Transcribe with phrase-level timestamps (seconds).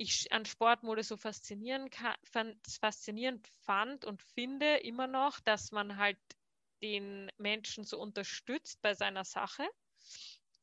[0.00, 1.94] ich an Sportmode so faszinierend,
[2.80, 6.18] faszinierend fand und finde immer noch, dass man halt
[6.82, 9.68] den Menschen so unterstützt bei seiner Sache,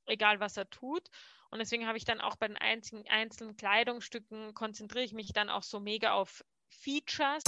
[0.08, 1.08] egal was er tut.
[1.52, 5.52] Und deswegen habe ich dann auch bei den einzigen, einzelnen Kleidungsstücken konzentriere ich mich dann
[5.52, 7.44] auch so mega auf Features.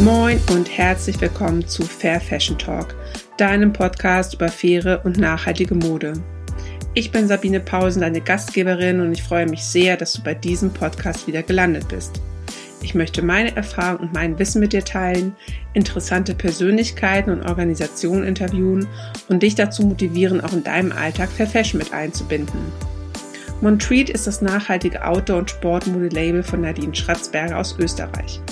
[0.00, 2.94] Moin und herzlich willkommen zu Fair Fashion Talk,
[3.38, 6.12] deinem Podcast über faire und nachhaltige Mode.
[6.92, 10.70] Ich bin Sabine Pausen, deine Gastgeberin und ich freue mich sehr, dass du bei diesem
[10.70, 12.20] Podcast wieder gelandet bist.
[12.82, 15.34] Ich möchte meine Erfahrung und mein Wissen mit dir teilen,
[15.72, 18.86] interessante Persönlichkeiten und Organisationen interviewen
[19.30, 22.60] und dich dazu motivieren, auch in deinem Alltag Fair Fashion mit einzubinden.
[23.62, 28.42] Montreat ist das nachhaltige Outdoor- und Sportmode-Label von Nadine Schratzberger aus Österreich.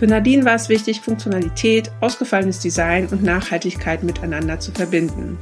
[0.00, 5.36] Für Nadine war es wichtig, Funktionalität, ausgefallenes Design und Nachhaltigkeit miteinander zu verbinden.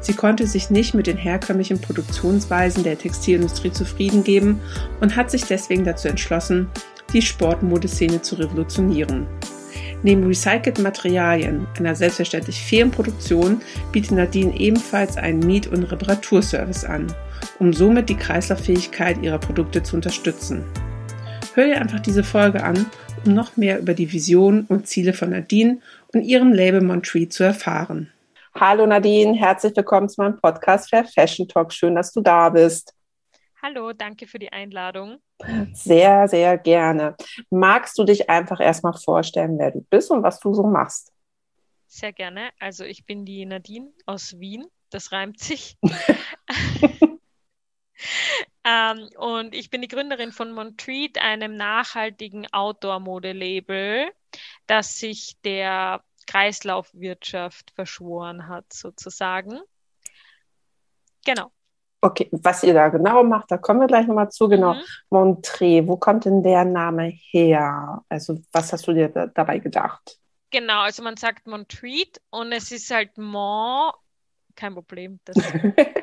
[0.00, 4.58] Sie konnte sich nicht mit den herkömmlichen Produktionsweisen der Textilindustrie zufrieden geben
[5.02, 6.70] und hat sich deswegen dazu entschlossen,
[7.12, 9.26] die Sportmodeszene zu revolutionieren.
[10.02, 13.60] Neben recycelten Materialien, einer selbstverständlich fairen Produktion,
[13.92, 17.06] bietet Nadine ebenfalls einen Miet- und Reparaturservice an,
[17.58, 20.64] um somit die Kreislauffähigkeit ihrer Produkte zu unterstützen.
[21.52, 22.86] Hör dir einfach diese Folge an
[23.24, 25.80] um noch mehr über die Vision und Ziele von Nadine
[26.12, 28.12] und ihrem Label Montreat zu erfahren.
[28.54, 31.72] Hallo Nadine, herzlich willkommen zu meinem Podcast Fair Fashion Talk.
[31.72, 32.94] Schön, dass du da bist.
[33.62, 35.18] Hallo, danke für die Einladung.
[35.72, 37.14] Sehr, sehr gerne.
[37.50, 41.12] Magst du dich einfach erstmal vorstellen, wer du bist und was du so machst?
[41.86, 42.50] Sehr gerne.
[42.58, 44.66] Also ich bin die Nadine aus Wien.
[44.90, 45.76] Das reimt sich.
[48.64, 54.10] Ähm, und ich bin die Gründerin von Montreat, einem nachhaltigen Outdoor-Mode-Label,
[54.66, 59.60] das sich der Kreislaufwirtschaft verschworen hat, sozusagen.
[61.24, 61.50] Genau.
[62.02, 64.48] Okay, was ihr da genau macht, da kommen wir gleich nochmal zu.
[64.48, 64.82] Genau, mhm.
[65.10, 68.02] Montré, wo kommt denn der Name her?
[68.08, 70.18] Also, was hast du dir da, dabei gedacht?
[70.50, 73.94] Genau, also man sagt Montreat und es ist halt Mont
[74.60, 75.36] kein Problem, das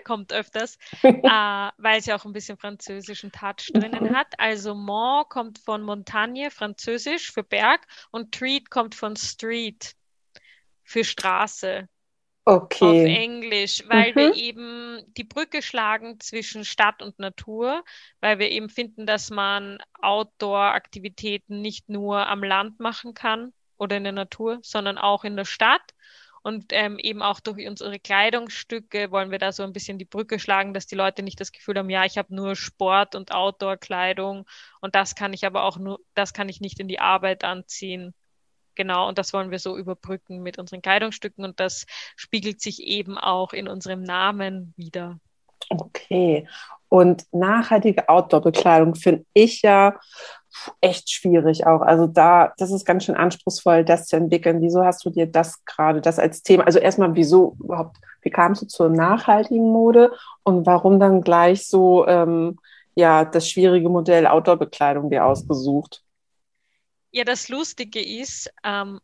[0.03, 4.33] kommt öfters, äh, weil es ja auch ein bisschen französischen Touch drinnen hat.
[4.39, 9.93] Also Mont kommt von Montagne, französisch für Berg, und Treat kommt von Street
[10.83, 11.87] für Straße.
[12.45, 12.85] Okay.
[12.85, 14.15] Auf Englisch, weil mhm.
[14.15, 17.83] wir eben die Brücke schlagen zwischen Stadt und Natur,
[18.21, 24.05] weil wir eben finden, dass man Outdoor-Aktivitäten nicht nur am Land machen kann oder in
[24.05, 25.93] der Natur, sondern auch in der Stadt.
[26.47, 30.39] Und ähm, eben auch durch unsere Kleidungsstücke wollen wir da so ein bisschen die Brücke
[30.39, 34.45] schlagen, dass die Leute nicht das Gefühl haben, ja, ich habe nur Sport- und Outdoor-Kleidung
[34.79, 38.13] und das kann ich aber auch nur, das kann ich nicht in die Arbeit anziehen.
[38.75, 41.85] Genau, und das wollen wir so überbrücken mit unseren Kleidungsstücken und das
[42.15, 45.19] spiegelt sich eben auch in unserem Namen wieder.
[45.67, 46.47] Okay.
[46.87, 49.99] Und nachhaltige Outdoor-Bekleidung finde ich ja
[50.81, 51.81] echt schwierig auch.
[51.81, 54.61] Also da, das ist ganz schön anspruchsvoll, das zu entwickeln.
[54.61, 56.65] Wieso hast du dir das gerade, das als Thema?
[56.65, 60.11] Also erstmal, wieso überhaupt, wie kamst du zur nachhaltigen Mode
[60.43, 62.59] und warum dann gleich so, ähm,
[62.95, 66.03] ja, das schwierige Modell Outdoor-Bekleidung dir ausgesucht?
[67.11, 68.99] Ja, das Lustige ist, ähm,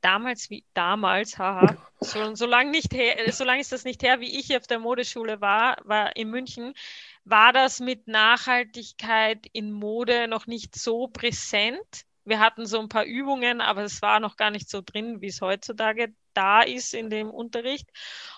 [0.00, 4.20] damals wie damals, haha, so, so lange nicht her, so lange ist das nicht her,
[4.20, 6.74] wie ich auf der Modeschule war, war in München,
[7.24, 12.04] war das mit Nachhaltigkeit in Mode noch nicht so präsent.
[12.24, 15.28] Wir hatten so ein paar Übungen, aber es war noch gar nicht so drin, wie
[15.28, 17.88] es heutzutage da ist in dem Unterricht.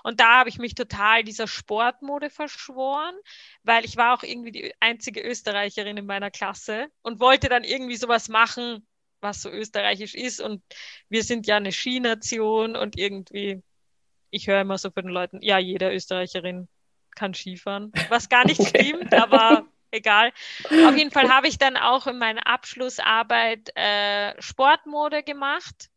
[0.03, 3.15] Und da habe ich mich total dieser Sportmode verschworen,
[3.63, 7.97] weil ich war auch irgendwie die einzige Österreicherin in meiner Klasse und wollte dann irgendwie
[7.97, 8.87] sowas machen,
[9.21, 10.41] was so österreichisch ist.
[10.41, 10.63] Und
[11.09, 13.63] wir sind ja eine Skination und irgendwie,
[14.31, 16.69] ich höre immer so von den Leuten, ja, jeder Österreicherin
[17.15, 20.33] kann Skifahren, was gar nicht stimmt, aber egal.
[20.65, 25.89] Auf jeden Fall habe ich dann auch in meiner Abschlussarbeit äh, Sportmode gemacht.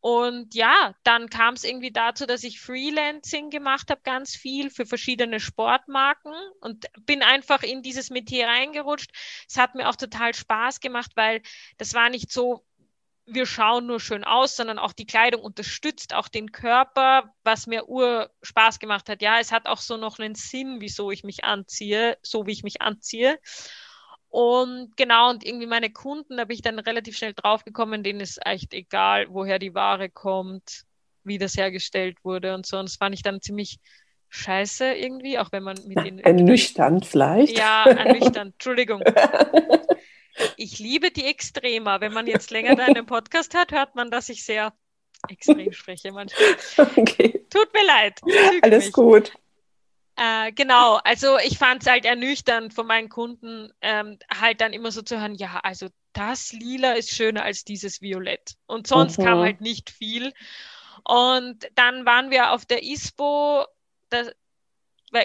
[0.00, 4.86] Und ja, dann kam es irgendwie dazu, dass ich Freelancing gemacht habe, ganz viel für
[4.86, 9.10] verschiedene Sportmarken und bin einfach in dieses Metier reingerutscht.
[9.48, 11.42] Es hat mir auch total Spaß gemacht, weil
[11.78, 12.64] das war nicht so,
[13.26, 17.88] wir schauen nur schön aus, sondern auch die Kleidung unterstützt auch den Körper, was mir
[17.88, 19.20] ur Spaß gemacht hat.
[19.20, 22.62] Ja, es hat auch so noch einen Sinn, wieso ich mich anziehe, so wie ich
[22.62, 23.38] mich anziehe.
[24.28, 28.44] Und genau, und irgendwie meine Kunden, da bin ich dann relativ schnell draufgekommen, denen ist
[28.44, 30.84] echt egal, woher die Ware kommt,
[31.24, 32.78] wie das hergestellt wurde und so.
[32.78, 33.78] Und das fand ich dann ziemlich
[34.28, 36.18] scheiße irgendwie, auch wenn man mit denen.
[36.20, 37.58] Ernüchternd vielleicht.
[37.58, 39.02] Ja, ernüchternd, Entschuldigung.
[40.56, 42.00] Ich liebe die Extremer.
[42.00, 44.72] Wenn man jetzt länger deinen Podcast hat, hört man, dass ich sehr
[45.28, 46.56] extrem spreche manchmal.
[46.96, 47.44] Okay.
[47.50, 48.20] Tut mir leid.
[48.62, 48.92] Alles mich.
[48.92, 49.32] gut.
[50.16, 54.90] Äh, genau, also ich fand es halt ernüchternd von meinen Kunden, ähm, halt dann immer
[54.90, 58.54] so zu hören, ja, also das Lila ist schöner als dieses Violett.
[58.66, 59.24] Und sonst mhm.
[59.24, 60.32] kam halt nicht viel.
[61.04, 63.66] Und dann waren wir auf der ISPO,
[64.08, 64.32] das,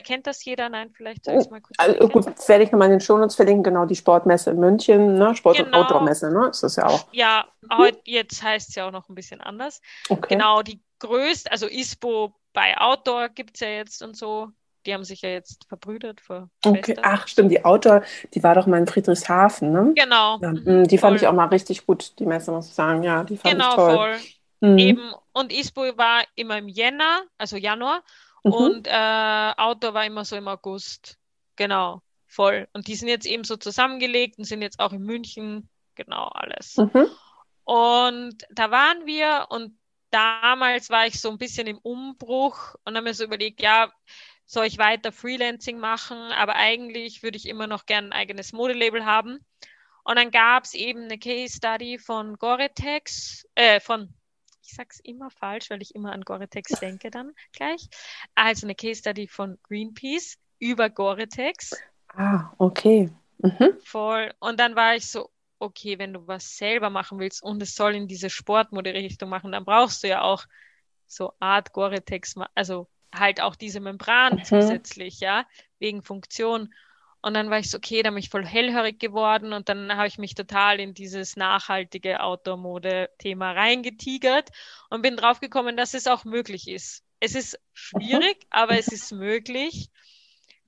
[0.04, 0.70] kennt das jeder?
[0.70, 3.36] Nein, vielleicht soll ich es mal kurz also, Gut, werde ich nochmal in den Shownotes
[3.36, 5.36] verlinken, genau die Sportmesse in München, ne?
[5.36, 5.68] Sport- genau.
[5.68, 6.50] und Outdoor-Messe, ne?
[6.50, 7.08] Ist das ja auch.
[7.12, 9.82] Ja, heute, jetzt heißt es ja auch noch ein bisschen anders.
[10.10, 10.36] Okay.
[10.36, 14.50] Genau, die größte, also ISPO bei Outdoor gibt es ja jetzt und so.
[14.86, 16.50] Die haben sich ja jetzt verbrüdert vor.
[16.66, 18.02] Okay, ach stimmt, die Outdoor,
[18.34, 19.94] die war doch mal in Friedrichshafen, ne?
[19.96, 20.40] Genau.
[20.42, 21.22] Ja, mm, die fand voll.
[21.22, 23.04] ich auch mal richtig gut, die Messe, muss ich sagen.
[23.04, 23.96] Ja, die fand genau, ich toll.
[23.96, 24.18] Voll.
[24.62, 24.78] Mhm.
[24.78, 28.02] Eben, und ISPO war immer im Jänner, also Januar.
[28.44, 28.54] Mhm.
[28.54, 31.18] Und äh, Outdoor war immer so im August.
[31.56, 32.68] Genau, voll.
[32.74, 35.70] Und die sind jetzt eben so zusammengelegt und sind jetzt auch in München.
[35.96, 36.78] Genau, alles.
[36.78, 37.08] Mhm.
[37.64, 39.78] Und da waren wir und
[40.10, 43.92] damals war ich so ein bisschen im Umbruch und habe mir so überlegt, ja,
[44.46, 49.06] soll ich weiter Freelancing machen, aber eigentlich würde ich immer noch gerne ein eigenes Modelabel
[49.06, 49.40] haben.
[50.04, 54.14] Und dann gab es eben eine Case Study von Gore-Tex, äh, von
[54.62, 57.90] ich sag's immer falsch, weil ich immer an Gore-Tex denke dann gleich.
[58.36, 61.82] Also eine Case Study von Greenpeace über Gore-Tex.
[62.10, 63.10] Ah, okay.
[63.40, 63.78] Mhm.
[63.84, 64.34] Voll.
[64.40, 65.30] Und dann war ich so,
[65.60, 69.66] okay, wenn du was selber machen willst und es soll in diese Sportmode-Richtung machen, dann
[69.66, 70.46] brauchst du ja auch
[71.08, 74.44] so Art Gore-Tex, also halt auch diese Membran mhm.
[74.44, 75.46] zusätzlich, ja,
[75.80, 76.74] wegen Funktion.
[77.24, 80.08] Und dann war ich so, okay, dann bin ich voll hellhörig geworden und dann habe
[80.08, 84.50] ich mich total in dieses nachhaltige Outdoor-Mode-Thema reingetigert
[84.90, 87.04] und bin draufgekommen, dass es auch möglich ist.
[87.20, 89.92] Es ist schwierig, aber es ist möglich.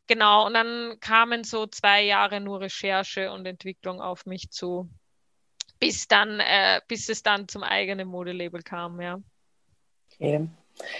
[0.06, 4.90] Genau, und dann kamen so zwei Jahre nur Recherche und Entwicklung auf mich zu,
[5.80, 9.20] bis dann, äh, bis es dann zum eigenen Modelabel kam, ja.
[10.14, 10.48] Okay.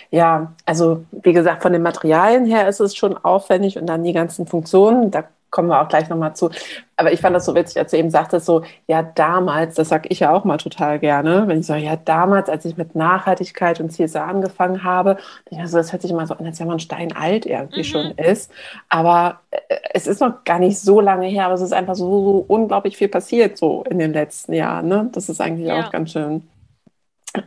[0.10, 4.14] Ja, also wie gesagt, von den Materialien her ist es schon aufwendig und dann die
[4.14, 6.50] ganzen Funktionen, da kommen wir auch gleich nochmal zu.
[6.98, 10.10] Aber ich fand das so witzig, als du eben sagtest, so, ja, damals, das sage
[10.10, 13.80] ich ja auch mal total gerne, wenn ich sage, ja, damals, als ich mit Nachhaltigkeit
[13.80, 15.18] und CSR angefangen habe,
[15.56, 17.84] also das hört sich immer so an, als wenn man steinalt irgendwie mhm.
[17.84, 18.52] schon ist.
[18.90, 19.60] Aber äh,
[19.94, 22.98] es ist noch gar nicht so lange her, aber es ist einfach so, so unglaublich
[22.98, 24.88] viel passiert so in den letzten Jahren.
[24.88, 25.10] Ne?
[25.14, 25.86] Das ist eigentlich ja.
[25.86, 26.48] auch ganz schön.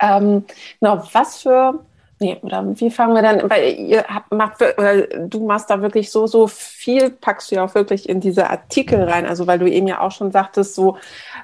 [0.01, 0.45] Ähm,
[0.81, 1.81] genau, was für
[2.19, 6.11] Nee, oder wie fangen wir dann, weil ihr habt, macht, oder du machst da wirklich
[6.11, 9.69] so, so viel, packst du ja auch wirklich in diese Artikel rein, also weil du
[9.71, 10.97] eben ja auch schon sagtest, so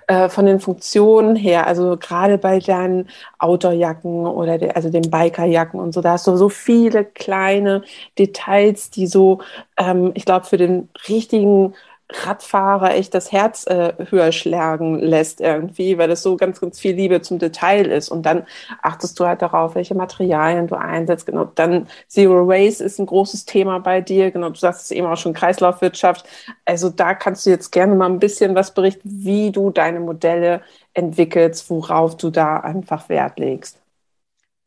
[0.07, 5.79] äh, von den Funktionen her, also gerade bei deinen Outdoorjacken oder de, also den Bikerjacken
[5.79, 7.83] und so, da hast du so viele kleine
[8.19, 9.41] Details, die so,
[9.77, 11.75] ähm, ich glaube, für den richtigen
[12.15, 16.95] Radfahrer echt das Herz äh, höher schlagen lässt irgendwie, weil das so ganz, ganz viel
[16.95, 18.09] Liebe zum Detail ist.
[18.09, 18.47] Und dann
[18.83, 21.27] achtest du halt darauf, welche Materialien du einsetzt.
[21.27, 24.31] Genau, dann Zero Waste ist ein großes Thema bei dir.
[24.31, 26.27] Genau, du sagst es eben auch schon Kreislaufwirtschaft.
[26.65, 30.63] Also da kannst du jetzt gerne mal ein bisschen was berichten, wie du deine Modelle
[30.95, 33.82] entwickelst, worauf du da einfach Wert legst.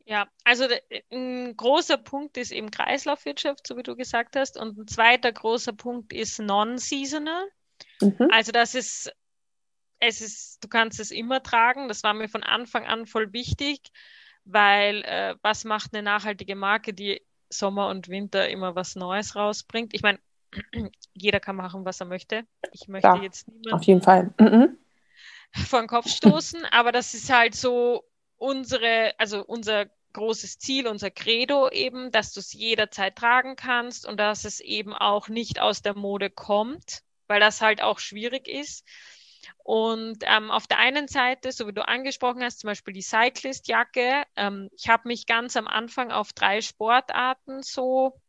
[0.08, 0.66] Ja, also
[1.10, 4.56] ein großer Punkt ist eben Kreislaufwirtschaft, so wie du gesagt hast.
[4.56, 7.48] Und ein zweiter großer Punkt ist non-seasonal.
[8.00, 8.28] Mhm.
[8.30, 9.12] Also das ist,
[9.98, 11.88] es ist, du kannst es immer tragen.
[11.88, 13.80] Das war mir von Anfang an voll wichtig,
[14.44, 19.92] weil äh, was macht eine nachhaltige Marke, die Sommer und Winter immer was Neues rausbringt?
[19.92, 20.20] Ich meine,
[21.14, 22.44] jeder kann machen, was er möchte.
[22.70, 24.78] Ich möchte ja, jetzt niemanden auf jeden Fall mhm.
[25.50, 28.04] vor den Kopf stoßen, aber das ist halt so
[28.38, 34.18] unsere, also unser großes Ziel, unser Credo eben, dass du es jederzeit tragen kannst und
[34.18, 38.84] dass es eben auch nicht aus der Mode kommt, weil das halt auch schwierig ist.
[39.62, 44.22] Und ähm, auf der einen Seite, so wie du angesprochen hast, zum Beispiel die Cyclist-Jacke.
[44.36, 48.20] Ähm, ich habe mich ganz am Anfang auf drei Sportarten so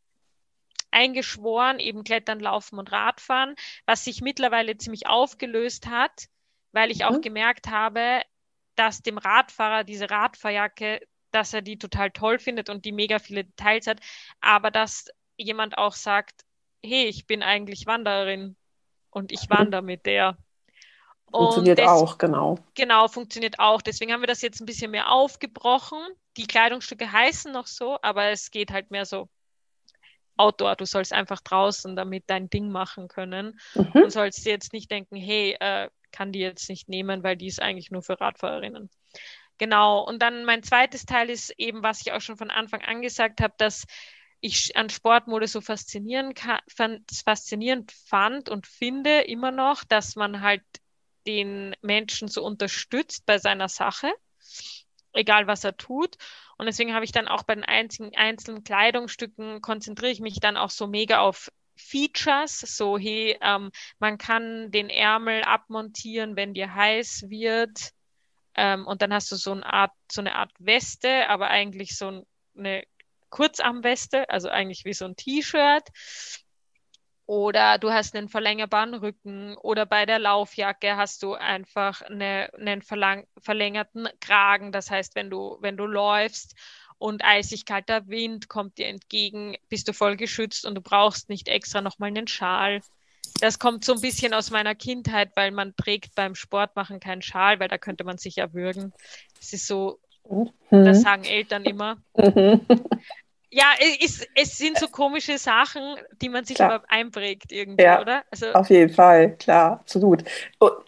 [0.92, 6.28] eingeschworen, eben Klettern, Laufen und Radfahren, was sich mittlerweile ziemlich aufgelöst hat,
[6.72, 7.06] weil ich mhm.
[7.06, 8.22] auch gemerkt habe,
[8.78, 13.44] dass dem Radfahrer diese Radfahrjacke dass er die total toll findet und die mega viele
[13.44, 14.00] Details hat,
[14.42, 15.08] aber dass
[15.38, 16.42] jemand auch sagt,
[16.84, 18.56] hey, ich bin eigentlich Wanderin
[19.10, 20.38] und ich wandere mit der.
[21.30, 22.58] Funktioniert des, auch, genau.
[22.76, 23.82] Genau, funktioniert auch.
[23.82, 26.00] Deswegen haben wir das jetzt ein bisschen mehr aufgebrochen.
[26.38, 29.28] Die Kleidungsstücke heißen noch so, aber es geht halt mehr so
[30.38, 30.76] Outdoor.
[30.76, 34.04] Du sollst einfach draußen damit dein Ding machen können mhm.
[34.04, 37.62] und sollst jetzt nicht denken, hey, äh, kann die jetzt nicht nehmen, weil die ist
[37.62, 38.90] eigentlich nur für Radfahrerinnen.
[39.60, 40.02] Genau.
[40.04, 43.40] Und dann mein zweites Teil ist eben, was ich auch schon von Anfang an gesagt
[43.40, 43.86] habe, dass
[44.40, 46.40] ich an Sportmode so faszinierend,
[47.26, 50.64] faszinierend fand und finde immer noch, dass man halt
[51.28, 54.12] den Menschen so unterstützt bei seiner Sache,
[55.14, 56.16] egal was er tut.
[56.58, 60.72] Und deswegen habe ich dann auch bei den einzelnen Kleidungsstücken konzentriere ich mich dann auch
[60.72, 67.26] so mega auf Features, so hey, ähm, man kann den Ärmel abmontieren, wenn dir heiß
[67.30, 67.92] wird.
[68.56, 72.26] Ähm, und dann hast du so eine Art, so eine Art Weste, aber eigentlich so
[72.58, 72.84] eine
[73.30, 75.90] Kurzarmweste, also eigentlich wie so ein T-Shirt.
[77.28, 82.82] Oder du hast einen verlängerbaren Rücken oder bei der Laufjacke hast du einfach eine, einen
[82.82, 84.72] verlängerten Kragen.
[84.72, 86.56] Das heißt, wenn du, wenn du läufst
[86.98, 91.48] und eisig kalter Wind kommt dir entgegen, bist du voll geschützt und du brauchst nicht
[91.48, 92.82] extra nochmal einen Schal.
[93.40, 97.60] Das kommt so ein bisschen aus meiner Kindheit, weil man trägt beim Sportmachen keinen Schal,
[97.60, 98.94] weil da könnte man sich erwürgen.
[99.40, 100.00] Das ist so,
[100.30, 100.52] mhm.
[100.70, 101.98] das sagen Eltern immer.
[102.16, 102.62] Mhm.
[103.50, 108.24] Ja, es, es sind so komische Sachen, die man sich aber einprägt irgendwie, ja, oder?
[108.30, 110.24] Also, auf jeden Fall, klar, absolut.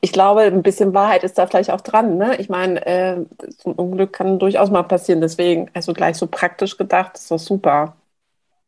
[0.01, 2.17] Ich glaube, ein bisschen Wahrheit ist da vielleicht auch dran.
[2.17, 2.35] Ne?
[2.37, 5.21] Ich meine, äh, so ein Unglück kann durchaus mal passieren.
[5.21, 7.95] Deswegen, also gleich so praktisch gedacht, ist doch super.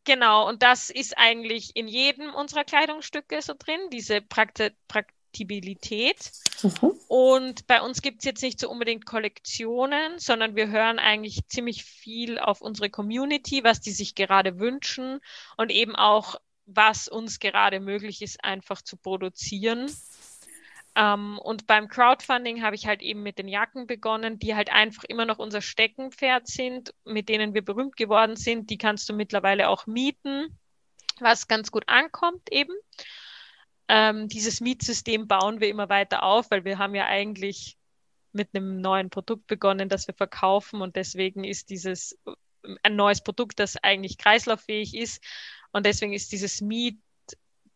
[0.04, 6.32] Genau, und das ist eigentlich in jedem unserer Kleidungsstücke so drin, diese Prakti Prakt Kompatibilität.
[6.62, 6.92] Mhm.
[7.08, 11.84] Und bei uns gibt es jetzt nicht so unbedingt Kollektionen, sondern wir hören eigentlich ziemlich
[11.84, 15.20] viel auf unsere Community, was die sich gerade wünschen
[15.56, 16.36] und eben auch,
[16.66, 19.90] was uns gerade möglich ist, einfach zu produzieren.
[20.94, 24.70] Um, ähm, und beim Crowdfunding habe ich halt eben mit den Jacken begonnen, die halt
[24.70, 28.68] einfach immer noch unser Steckenpferd sind, mit denen wir berühmt geworden sind.
[28.68, 30.58] Die kannst du mittlerweile auch mieten,
[31.18, 32.74] was ganz gut ankommt eben.
[33.94, 37.76] Ähm, dieses Mietsystem bauen wir immer weiter auf, weil wir haben ja eigentlich
[38.32, 40.80] mit einem neuen Produkt begonnen, das wir verkaufen.
[40.80, 42.18] Und deswegen ist dieses
[42.82, 45.22] ein neues Produkt, das eigentlich kreislauffähig ist.
[45.72, 46.98] Und deswegen ist dieses Miet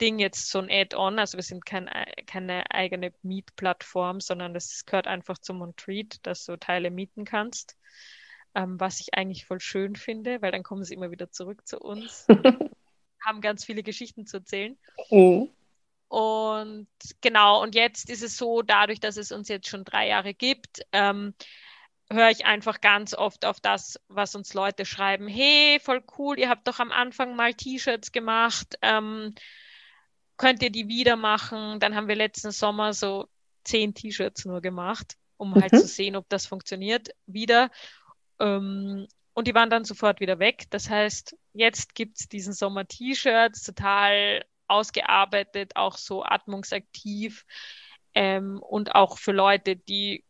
[0.01, 1.89] Ding jetzt so ein Add-on, also wir sind kein,
[2.27, 7.77] keine eigene Mietplattform, sondern das gehört einfach zum Montreat, dass du Teile mieten kannst,
[8.55, 11.79] ähm, was ich eigentlich voll schön finde, weil dann kommen sie immer wieder zurück zu
[11.79, 12.27] uns,
[13.25, 14.77] haben ganz viele Geschichten zu erzählen.
[15.11, 15.51] Mhm.
[16.09, 16.89] Und
[17.21, 20.83] genau, und jetzt ist es so, dadurch, dass es uns jetzt schon drei Jahre gibt,
[20.93, 21.35] ähm,
[22.11, 25.27] höre ich einfach ganz oft auf das, was uns Leute schreiben.
[25.27, 28.79] Hey, voll cool, ihr habt doch am Anfang mal T-Shirts gemacht.
[28.83, 29.35] Ähm,
[30.37, 31.81] könnt ihr die wieder machen?
[31.81, 33.29] Dann haben wir letzten Sommer so
[33.65, 35.77] zehn T-Shirts nur gemacht, um halt mhm.
[35.79, 37.71] halt zu sehen, ob das funktioniert wieder.
[38.39, 40.65] Ähm, und die waren dann sofort wieder weg.
[40.71, 47.45] Das heißt, jetzt gibt's diesen Sommer T-Shirts, total ausgearbeitet, auch so atmungsaktiv
[48.15, 50.25] ähm, und auch für Leute, die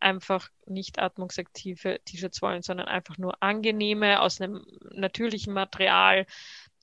[0.00, 6.26] einfach nicht atmungsaktive T-Shirts wollen, sondern einfach nur angenehme aus einem natürlichen Material.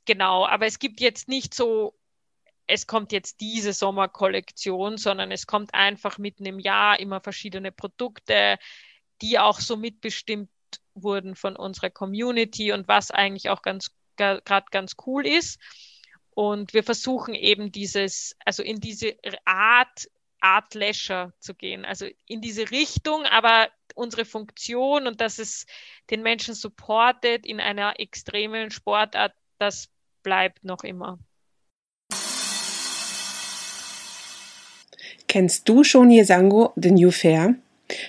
[0.06, 1.96] Genau, aber es gibt jetzt nicht so,
[2.68, 8.58] es kommt jetzt diese Sommerkollektion, sondern es kommt einfach mitten im Jahr immer verschiedene Produkte,
[9.22, 10.50] die auch so mitbestimmt
[10.94, 15.60] wurden von unserer Community und was eigentlich auch ganz gerade ganz cool ist.
[16.36, 19.16] Und wir versuchen eben dieses, also in diese
[19.46, 20.10] Art,
[20.42, 25.66] Art Leisure zu gehen, also in diese Richtung, aber unsere Funktion und dass es
[26.10, 29.88] den Menschen supportet in einer extremen Sportart, das
[30.24, 31.18] bleibt noch immer.
[35.28, 37.56] Kennst du schon Yesango, The New Fair?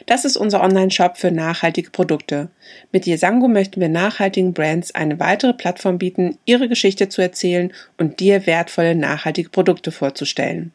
[0.07, 2.49] Das ist unser Online-Shop für nachhaltige Produkte.
[2.93, 8.21] Mit Yesango möchten wir nachhaltigen Brands eine weitere Plattform bieten, ihre Geschichte zu erzählen und
[8.21, 10.73] dir wertvolle nachhaltige Produkte vorzustellen.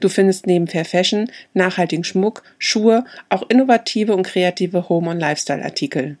[0.00, 6.18] Du findest neben Fair Fashion, nachhaltigen Schmuck, Schuhe, auch innovative und kreative Home- und Lifestyle-Artikel.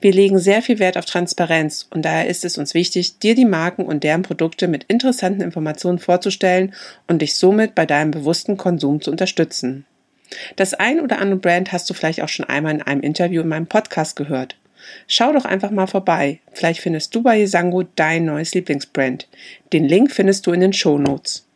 [0.00, 3.44] Wir legen sehr viel Wert auf Transparenz und daher ist es uns wichtig, dir die
[3.44, 6.74] Marken und deren Produkte mit interessanten Informationen vorzustellen
[7.08, 9.84] und dich somit bei deinem bewussten Konsum zu unterstützen.
[10.56, 13.48] Das ein oder andere Brand hast du vielleicht auch schon einmal in einem Interview in
[13.48, 14.56] meinem Podcast gehört.
[15.06, 16.40] Schau doch einfach mal vorbei.
[16.52, 19.28] Vielleicht findest du bei Yesango dein neues Lieblingsbrand.
[19.72, 21.46] Den Link findest du in den Show Notes.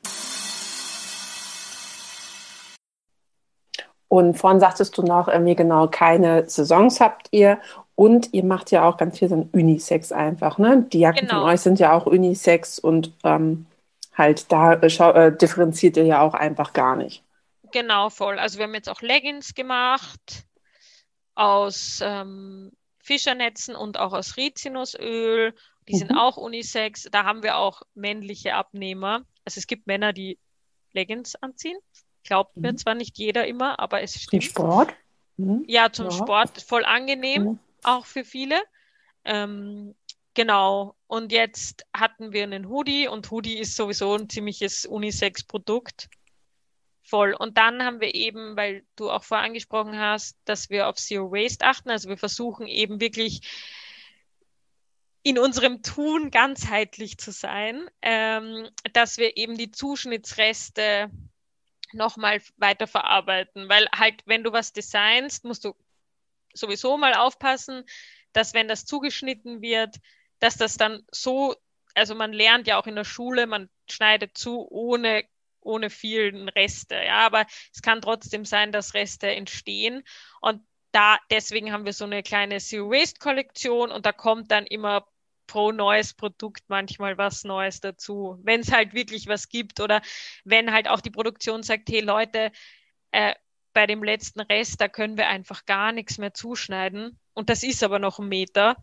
[4.08, 7.58] Und vorhin sagtest du noch irgendwie genau, keine Saisons habt ihr
[7.94, 10.86] und ihr macht ja auch ganz viel so ein Unisex einfach, ne?
[10.92, 11.40] Die Jacken genau.
[11.40, 13.66] von euch sind ja auch Unisex und ähm,
[14.14, 17.22] halt da äh, äh, differenziert ihr ja auch einfach gar nicht.
[17.72, 18.38] Genau, voll.
[18.38, 20.44] Also wir haben jetzt auch Leggings gemacht
[21.34, 25.54] aus ähm, Fischernetzen und auch aus Rizinusöl.
[25.88, 25.98] Die mhm.
[25.98, 27.08] sind auch Unisex.
[27.10, 29.22] Da haben wir auch männliche Abnehmer.
[29.44, 30.38] Also es gibt Männer, die
[30.92, 31.78] Leggings anziehen.
[32.24, 32.62] Glaubt mhm.
[32.62, 34.42] mir zwar nicht jeder immer, aber es stimmt.
[34.42, 34.94] Zum Sport?
[35.36, 35.64] Mhm.
[35.66, 36.12] Ja, zum ja.
[36.12, 36.60] Sport.
[36.60, 37.58] Voll angenehm, mhm.
[37.82, 38.60] auch für viele.
[39.24, 39.94] Ähm,
[40.34, 40.96] genau.
[41.06, 46.10] Und jetzt hatten wir einen Hoodie und Hoodie ist sowieso ein ziemliches Unisex-Produkt
[47.08, 47.32] Voll.
[47.32, 51.32] Und dann haben wir eben, weil du auch vorher angesprochen hast, dass wir auf Zero
[51.32, 51.88] Waste achten.
[51.88, 53.40] Also wir versuchen eben wirklich
[55.22, 61.10] in unserem Tun ganzheitlich zu sein, ähm, dass wir eben die Zuschnittsreste
[61.94, 63.70] nochmal weiterverarbeiten.
[63.70, 65.74] Weil halt, wenn du was designst, musst du
[66.52, 67.84] sowieso mal aufpassen,
[68.34, 69.96] dass wenn das zugeschnitten wird,
[70.40, 71.56] dass das dann so,
[71.94, 75.24] also man lernt ja auch in der Schule, man schneidet zu, ohne
[75.68, 76.96] ohne vielen Reste.
[76.96, 80.02] Ja, aber es kann trotzdem sein, dass Reste entstehen.
[80.40, 84.66] Und da, deswegen haben wir so eine kleine Zero Waste Kollektion und da kommt dann
[84.66, 85.06] immer
[85.46, 90.02] pro neues Produkt manchmal was Neues dazu, wenn es halt wirklich was gibt oder
[90.44, 92.52] wenn halt auch die Produktion sagt, hey Leute,
[93.12, 93.34] äh,
[93.72, 97.82] bei dem letzten Rest, da können wir einfach gar nichts mehr zuschneiden und das ist
[97.82, 98.76] aber noch ein Meter,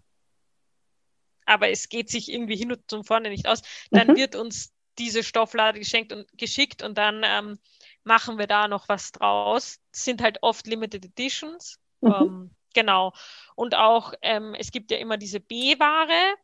[1.46, 3.62] aber es geht sich irgendwie hin und vorne nicht aus,
[3.92, 4.16] dann mhm.
[4.16, 7.60] wird uns diese Stofflade geschenkt und geschickt und dann ähm,
[8.04, 9.80] machen wir da noch was draus.
[9.92, 11.80] Das sind halt oft Limited Editions.
[12.02, 12.12] Mhm.
[12.12, 13.14] Ähm, genau.
[13.56, 16.36] Und auch, ähm, es gibt ja immer diese B-Ware,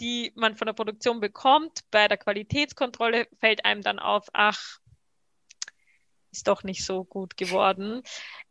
[0.00, 1.80] die man von der Produktion bekommt.
[1.90, 4.78] Bei der Qualitätskontrolle fällt einem dann auf, ach,
[6.36, 8.02] ist doch nicht so gut geworden.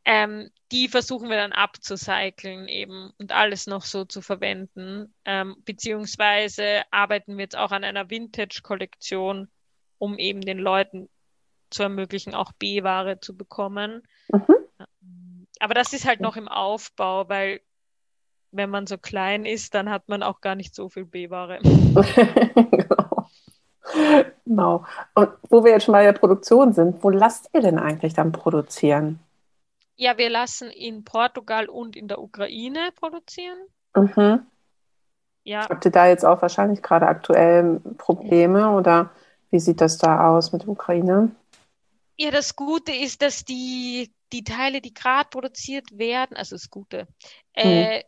[0.04, 5.14] Ähm, die versuchen wir dann abzucyceln eben und alles noch so zu verwenden.
[5.26, 9.48] Ähm, beziehungsweise arbeiten wir jetzt auch an einer Vintage-Kollektion,
[9.98, 11.10] um eben den Leuten
[11.70, 14.04] zu ermöglichen, auch B-Ware zu bekommen.
[14.30, 15.48] Mhm.
[15.60, 17.62] Aber das ist halt noch im Aufbau, weil
[18.52, 21.60] wenn man so klein ist, dann hat man auch gar nicht so viel B-Ware.
[24.46, 24.86] genau.
[25.14, 28.32] Und wo wir jetzt schon bei der Produktion sind, wo lasst ihr denn eigentlich dann
[28.32, 29.20] produzieren?
[29.96, 33.58] Ja, wir lassen in Portugal und in der Ukraine produzieren.
[33.96, 34.46] Mhm.
[35.44, 35.70] Ja.
[35.70, 39.12] Habt ihr da jetzt auch wahrscheinlich gerade aktuell Probleme oder
[39.52, 41.32] wie sieht das da aus mit der Ukraine?
[42.18, 47.08] Ja, das Gute ist, dass die, die Teile, die gerade produziert werden, also das Gute,
[47.54, 48.04] äh, mhm.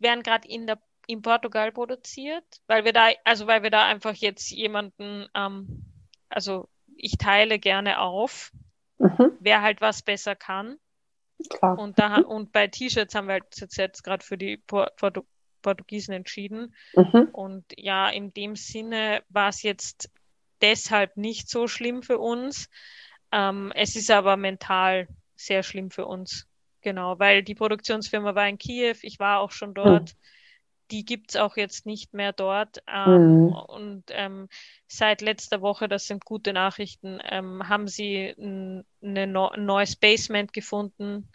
[0.00, 4.14] werden gerade in der in Portugal produziert, weil wir da, also weil wir da einfach
[4.14, 5.84] jetzt jemanden, ähm,
[6.28, 8.52] also ich teile gerne auf,
[8.98, 9.32] mhm.
[9.40, 10.76] wer halt was besser kann.
[11.50, 11.78] Klar.
[11.78, 12.24] Und da mhm.
[12.24, 15.22] und bei T-Shirts haben wir halt jetzt, jetzt gerade für die Portu
[15.60, 16.74] Portugiesen entschieden.
[16.96, 17.28] Mhm.
[17.30, 20.10] Und ja, in dem Sinne war es jetzt
[20.60, 22.68] deshalb nicht so schlimm für uns.
[23.30, 26.48] Ähm, es ist aber mental sehr schlimm für uns.
[26.80, 30.14] Genau, weil die Produktionsfirma war in Kiew, ich war auch schon dort.
[30.14, 30.18] Mhm
[30.92, 32.82] die gibt's auch jetzt nicht mehr dort.
[32.86, 33.52] Ähm, mhm.
[33.52, 34.48] Und ähm,
[34.86, 40.52] seit letzter Woche, das sind gute Nachrichten, ähm, haben sie ein, no ein neues Basement
[40.52, 41.30] gefunden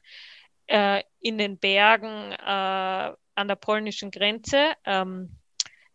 [0.67, 4.74] äh, in den Bergen äh, an der polnischen Grenze.
[4.86, 5.36] Ähm,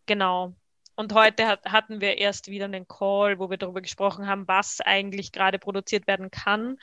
[0.05, 0.53] genau.
[0.95, 4.81] Und heute hat, hatten wir erst wieder einen Call, wo wir darüber gesprochen haben, was
[4.81, 6.77] eigentlich gerade produziert werden kann,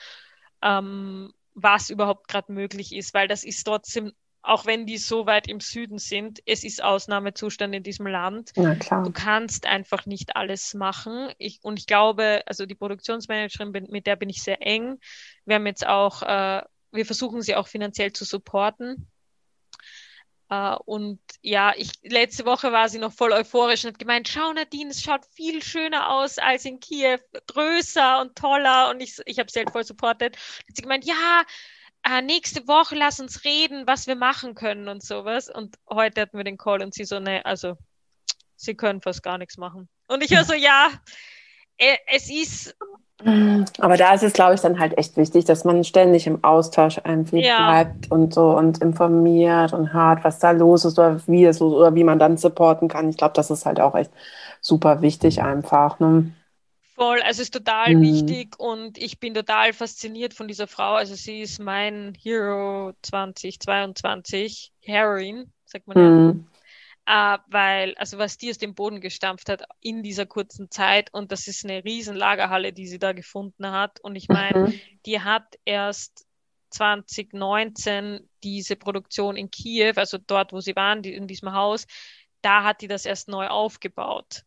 [0.63, 4.13] ähm, was überhaupt gerade möglich ist, weil das ist trotzdem
[4.43, 8.53] auch wenn die so weit im Süden sind, es ist Ausnahmezustand in diesem Land.
[8.57, 9.03] Na klar.
[9.03, 11.31] Du kannst einfach nicht alles machen.
[11.39, 14.99] Ich, und ich glaube, also die Produktionsmanagerin, mit der bin ich sehr eng.
[15.45, 19.09] Wir haben jetzt auch, äh, wir versuchen sie auch finanziell zu supporten.
[20.53, 24.53] Uh, und ja, ich, letzte Woche war sie noch voll euphorisch und hat gemeint, schau
[24.53, 28.91] Nadine, es schaut viel schöner aus als in Kiew, größer und toller.
[28.91, 30.37] Und ich, ich habe sie halt voll supportet.
[30.37, 31.45] Hat sie gemeint, ja,
[32.03, 35.49] ah, nächste Woche lass uns reden, was wir machen können und sowas.
[35.49, 37.77] Und heute hatten wir den Call und sie so, ne, also
[38.57, 39.89] sie können fast gar nichts machen.
[40.09, 40.91] Und ich war so, ja,
[41.77, 42.77] äh, es ist.
[43.79, 46.99] Aber da ist es, glaube ich, dann halt echt wichtig, dass man ständig im Austausch
[47.05, 47.71] einfach ja.
[47.71, 51.75] bleibt und so und informiert und hört, was da los ist oder wie es los
[51.75, 53.11] oder wie man dann supporten kann.
[53.11, 54.11] Ich glaube, das ist halt auch echt
[54.63, 56.01] super wichtig einfach.
[56.01, 56.33] Ne?
[57.01, 58.03] Voll, also ist total mhm.
[58.03, 60.97] wichtig und ich bin total fasziniert von dieser Frau.
[60.97, 66.49] Also sie ist mein Hero 2022, Heroin, sagt man mhm.
[67.07, 67.37] ja.
[67.37, 71.33] Äh, weil, also was die aus dem Boden gestampft hat in dieser kurzen Zeit und
[71.33, 73.99] das ist eine riesen Lagerhalle, die sie da gefunden hat.
[74.01, 74.81] Und ich meine, mhm.
[75.07, 76.27] die hat erst
[76.69, 81.87] 2019 diese Produktion in Kiew, also dort, wo sie waren, die, in diesem Haus,
[82.43, 84.45] da hat die das erst neu aufgebaut.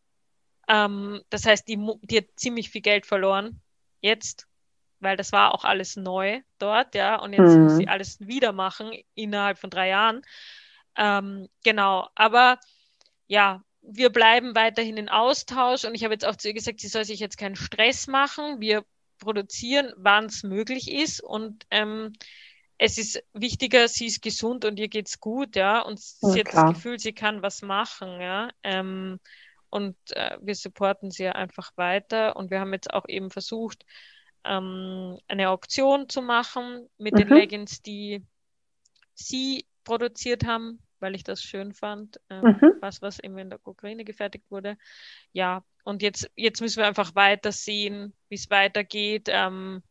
[0.68, 3.60] Ähm, das heißt, die, die hat ziemlich viel Geld verloren
[4.00, 4.46] jetzt,
[5.00, 7.64] weil das war auch alles neu dort, ja, und jetzt mhm.
[7.64, 10.22] muss sie alles wieder machen innerhalb von drei Jahren.
[10.96, 12.58] Ähm, genau, aber
[13.26, 16.88] ja, wir bleiben weiterhin in Austausch und ich habe jetzt auch zu ihr gesagt, sie
[16.88, 18.60] soll sich jetzt keinen Stress machen.
[18.60, 18.84] Wir
[19.18, 22.12] produzieren, wann es möglich ist und ähm,
[22.78, 26.46] es ist wichtiger, sie ist gesund und ihr geht's gut, ja, und ja, sie hat
[26.46, 26.66] klar.
[26.66, 28.50] das Gefühl, sie kann was machen, ja.
[28.62, 29.20] Ähm,
[29.74, 32.36] und äh, wir supporten sie einfach weiter.
[32.36, 33.84] Und wir haben jetzt auch eben versucht,
[34.44, 37.18] ähm, eine Auktion zu machen mit mhm.
[37.18, 38.24] den Leggings, die
[39.14, 42.74] sie produziert haben, weil ich das schön fand, ähm, mhm.
[42.80, 44.78] was, was eben in der Ukraine gefertigt wurde.
[45.32, 49.28] Ja, und jetzt, jetzt müssen wir einfach weiter sehen, wie es weitergeht.
[49.28, 49.82] Ähm,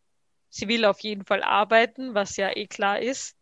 [0.47, 3.35] sie will auf jeden Fall arbeiten, was ja eh klar ist.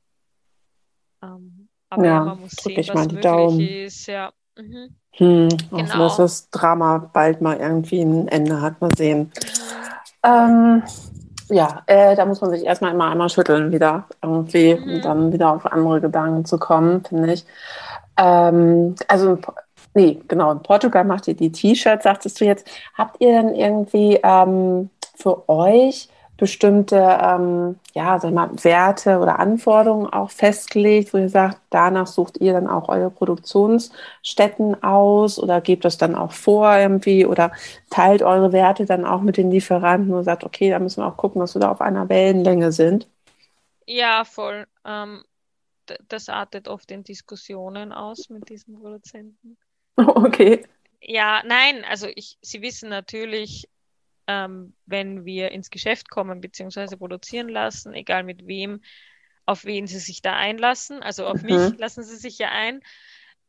[1.22, 3.60] Ähm, aber ja, man muss sehen, was möglich Daumen.
[3.60, 4.08] ist.
[4.08, 4.34] Ja.
[4.62, 4.96] Mhm.
[5.14, 5.98] Hm, genau.
[5.98, 8.80] dass das Drama bald mal irgendwie ein Ende hat.
[8.80, 9.32] Mal sehen.
[10.24, 10.84] Ähm,
[11.50, 14.96] ja, äh, da muss man sich erstmal immer einmal schütteln, wieder irgendwie, mhm.
[14.96, 17.46] und dann wieder auf andere Gedanken zu kommen, finde ich.
[18.18, 19.38] Ähm, also,
[19.94, 22.66] nee, genau, in Portugal macht ihr die T-Shirts, sagtest du jetzt.
[22.98, 26.08] Habt ihr denn irgendwie ähm, für euch
[26.42, 32.40] bestimmte ähm, ja, sag mal, Werte oder Anforderungen auch festgelegt, wo ihr sagt, danach sucht
[32.42, 37.52] ihr dann auch eure Produktionsstätten aus oder gebt das dann auch vor irgendwie oder
[37.92, 41.18] teilt eure Werte dann auch mit den Lieferanten und sagt, okay, da müssen wir auch
[41.18, 43.08] gucken, dass wir da auf einer Wellenlänge sind?
[43.86, 44.66] Ja, voll.
[44.84, 45.24] Ähm,
[46.08, 49.58] das artet oft in Diskussionen aus mit diesen Produzenten.
[49.98, 50.64] Okay.
[51.04, 53.68] Ja, nein, also ich, Sie wissen natürlich,
[54.28, 56.96] ähm, wenn wir ins Geschäft kommen bzw.
[56.96, 58.82] produzieren lassen, egal mit wem,
[59.46, 61.02] auf wen sie sich da einlassen.
[61.02, 61.50] Also auf mhm.
[61.50, 62.82] mich lassen sie sich ja ein.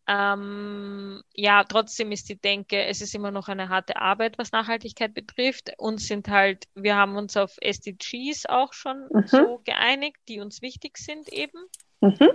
[0.09, 5.15] Ähm, ja, trotzdem ist die Denke, es ist immer noch eine harte Arbeit, was Nachhaltigkeit
[5.15, 5.73] betrifft.
[5.79, 9.27] Uns sind halt, wir haben uns auf SDGs auch schon mhm.
[9.27, 11.59] so geeinigt, die uns wichtig sind eben.
[12.01, 12.31] Mhm.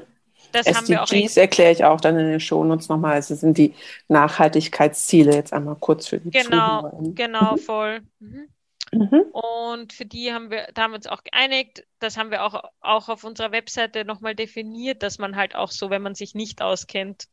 [0.51, 3.13] Das SDGs erkläre ich auch dann in den Shownotes nochmal.
[3.15, 3.73] Also sind die
[4.07, 7.57] Nachhaltigkeitsziele jetzt einmal kurz für die Genau, genau, mhm.
[7.57, 8.01] voll.
[8.19, 8.47] Mhm.
[8.91, 9.25] Mhm.
[9.33, 11.85] Und für die haben wir, da haben wir uns auch geeinigt.
[11.99, 15.89] Das haben wir auch, auch auf unserer Webseite nochmal definiert, dass man halt auch so,
[15.89, 17.25] wenn man sich nicht auskennt,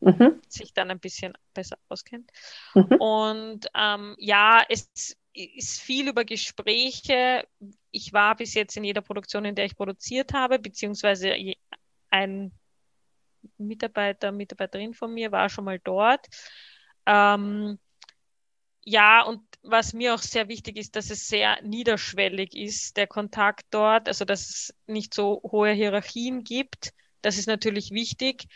[0.00, 0.40] mhm.
[0.48, 2.30] sich dann ein bisschen besser auskennt.
[2.74, 2.96] Mhm.
[3.00, 4.90] Und ähm, ja, es
[5.34, 7.46] ist viel über Gespräche.
[7.90, 11.34] Ich war bis jetzt in jeder Produktion, in der ich produziert habe, beziehungsweise
[12.12, 12.52] ein
[13.58, 16.26] Mitarbeiter, Mitarbeiterin von mir war schon mal dort.
[17.06, 17.78] Ähm,
[18.84, 23.66] ja, und was mir auch sehr wichtig ist, dass es sehr niederschwellig ist, der Kontakt
[23.70, 26.92] dort, also dass es nicht so hohe Hierarchien gibt.
[27.22, 28.46] Das ist natürlich wichtig,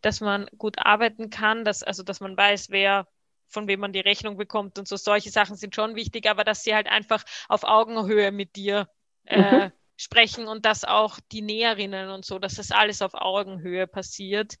[0.00, 3.08] dass man gut arbeiten kann, dass, also dass man weiß, wer
[3.48, 6.64] von wem man die Rechnung bekommt und so solche Sachen sind schon wichtig, aber dass
[6.64, 8.88] sie halt einfach auf Augenhöhe mit dir
[9.24, 13.86] äh, mhm sprechen und dass auch die Näherinnen und so, dass das alles auf Augenhöhe
[13.86, 14.54] passiert.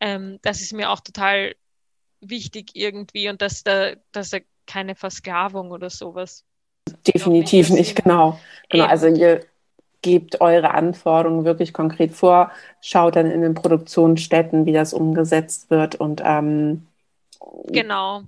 [0.00, 1.54] Ähm, das ist mir auch total
[2.20, 6.44] wichtig irgendwie und dass da, dass da keine Versklavung oder sowas.
[7.06, 8.38] Definitiv nicht, genau.
[8.68, 8.86] genau.
[8.86, 9.44] Also ihr
[10.00, 15.96] gebt eure Anforderungen wirklich konkret vor, schaut dann in den Produktionsstätten, wie das umgesetzt wird
[15.96, 16.86] und ähm,
[17.66, 18.22] genau.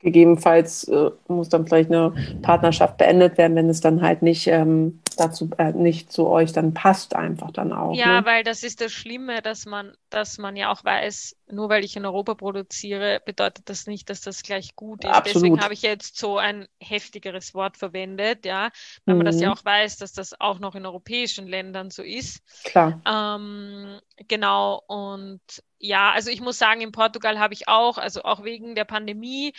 [0.00, 5.01] Gegebenenfalls äh, muss dann vielleicht eine Partnerschaft beendet werden, wenn es dann halt nicht ähm,
[5.22, 7.94] dazu äh, nicht zu euch dann passt einfach dann auch.
[7.94, 8.26] Ja, ne?
[8.26, 11.96] weil das ist das Schlimme, dass man, dass man ja auch weiß, nur weil ich
[11.96, 15.10] in Europa produziere, bedeutet das nicht, dass das gleich gut ist.
[15.10, 15.34] Absolut.
[15.36, 18.70] Deswegen habe ich jetzt so ein heftigeres Wort verwendet, ja,
[19.04, 19.18] weil mhm.
[19.18, 19.54] man das ja mhm.
[19.54, 22.42] auch weiß, dass das auch noch in europäischen Ländern so ist.
[22.64, 23.00] Klar.
[23.06, 25.40] Ähm, genau, und
[25.78, 29.52] ja, also ich muss sagen, in Portugal habe ich auch, also auch wegen der Pandemie,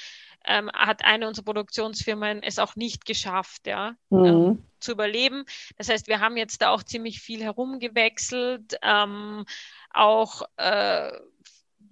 [0.46, 4.26] ähm, hat eine unserer Produktionsfirmen es auch nicht geschafft, ja, mhm.
[4.26, 5.46] ähm, zu überleben.
[5.78, 9.46] Das heißt, wir haben jetzt da auch ziemlich viel herumgewechselt, ähm,
[9.92, 11.12] auch äh,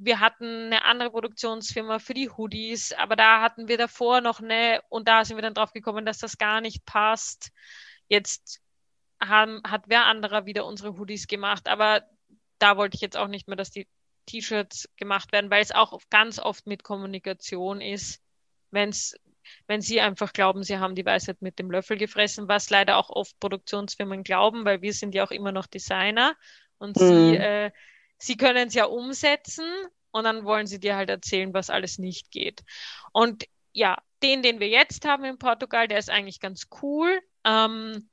[0.03, 4.81] wir hatten eine andere Produktionsfirma für die Hoodies, aber da hatten wir davor noch eine
[4.89, 7.51] und da sind wir dann drauf gekommen, dass das gar nicht passt.
[8.07, 8.61] Jetzt
[9.21, 12.03] haben, hat wer anderer wieder unsere Hoodies gemacht, aber
[12.57, 13.87] da wollte ich jetzt auch nicht mehr, dass die
[14.25, 18.20] T-Shirts gemacht werden, weil es auch ganz oft mit Kommunikation ist
[18.71, 19.15] wenn's,
[19.67, 23.09] wenn sie einfach glauben, sie haben die Weisheit mit dem Löffel gefressen, was leider auch
[23.09, 26.35] oft Produktionsfirmen glauben, weil wir sind ja auch immer noch Designer
[26.77, 27.07] und mhm.
[27.07, 27.71] sie, äh,
[28.17, 29.65] sie können es ja umsetzen
[30.11, 32.63] und dann wollen sie dir halt erzählen, was alles nicht geht.
[33.13, 37.21] Und ja, den, den wir jetzt haben in Portugal, der ist eigentlich ganz cool.
[37.45, 38.09] Ähm,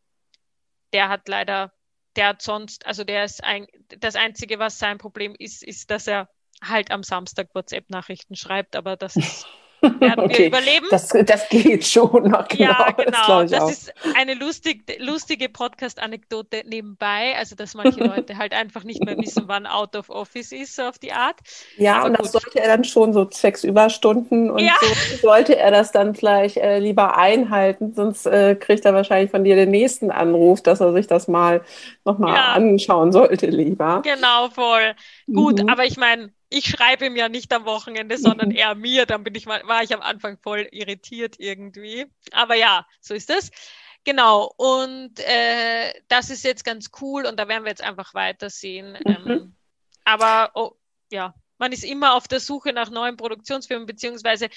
[0.92, 1.72] der hat leider,
[2.16, 6.06] der hat sonst, also der ist ein, das Einzige, was sein Problem ist, ist, dass
[6.06, 6.28] er
[6.62, 9.46] halt am Samstag WhatsApp-Nachrichten schreibt, aber das ist
[10.00, 10.38] werden okay.
[10.38, 10.86] wir überleben.
[10.90, 12.70] Das, das geht schon noch, genau.
[12.70, 13.42] Ja, genau.
[13.42, 19.04] Das, das ist eine lustig, lustige Podcast-Anekdote nebenbei, also dass manche Leute halt einfach nicht
[19.04, 21.36] mehr wissen, wann out of office ist, so auf die Art.
[21.76, 22.24] Ja, Aber und gut.
[22.24, 24.74] das sollte er dann schon so zwecks Überstunden und ja.
[24.80, 29.44] so sollte er das dann vielleicht äh, lieber einhalten, sonst äh, kriegt er wahrscheinlich von
[29.44, 31.62] dir den nächsten Anruf, dass er sich das mal
[32.04, 32.52] nochmal ja.
[32.52, 34.02] anschauen sollte, lieber.
[34.02, 34.94] Genau, voll.
[35.26, 35.68] Gut, mhm.
[35.68, 39.06] aber ich meine, ich schreibe ihm ja nicht am Wochenende, sondern er mir.
[39.06, 42.06] Dann bin ich mal, war ich am Anfang voll irritiert irgendwie.
[42.32, 43.50] Aber ja, so ist es.
[44.04, 48.92] Genau, und äh, das ist jetzt ganz cool und da werden wir jetzt einfach weitersehen.
[49.04, 49.30] Mhm.
[49.30, 49.56] Ähm,
[50.04, 50.72] aber oh,
[51.10, 54.48] ja, man ist immer auf der Suche nach neuen Produktionsfirmen, beziehungsweise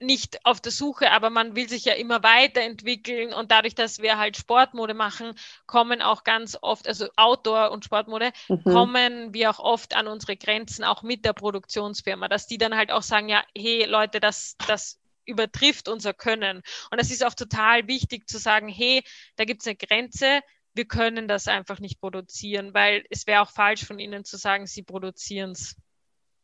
[0.00, 4.18] nicht auf der Suche, aber man will sich ja immer weiterentwickeln und dadurch, dass wir
[4.18, 5.34] halt Sportmode machen,
[5.66, 8.60] kommen auch ganz oft, also Outdoor und Sportmode, Mhm.
[8.64, 12.90] kommen wir auch oft an unsere Grenzen, auch mit der Produktionsfirma, dass die dann halt
[12.92, 16.62] auch sagen, ja, hey Leute, das, das übertrifft unser Können.
[16.90, 19.02] Und das ist auch total wichtig zu sagen, hey,
[19.36, 20.40] da gibt es eine Grenze,
[20.74, 24.66] wir können das einfach nicht produzieren, weil es wäre auch falsch von ihnen zu sagen,
[24.66, 25.76] sie produzieren es.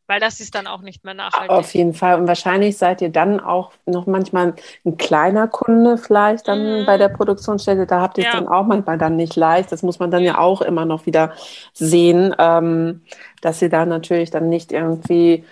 [0.07, 1.49] Weil das ist dann auch nicht mehr nachhaltig.
[1.49, 2.19] Auf jeden Fall.
[2.19, 4.53] Und wahrscheinlich seid ihr dann auch noch manchmal
[4.85, 6.85] ein kleiner Kunde vielleicht dann Mhm.
[6.85, 7.87] bei der Produktionsstätte.
[7.87, 8.39] Da habt ihr es Ja.
[8.39, 9.71] dann auch manchmal dann nicht leicht.
[9.71, 11.31] Das muss man dann ja auch immer noch wieder
[11.73, 13.01] sehen, ähm,
[13.41, 15.43] dass ihr da natürlich dann nicht irgendwie,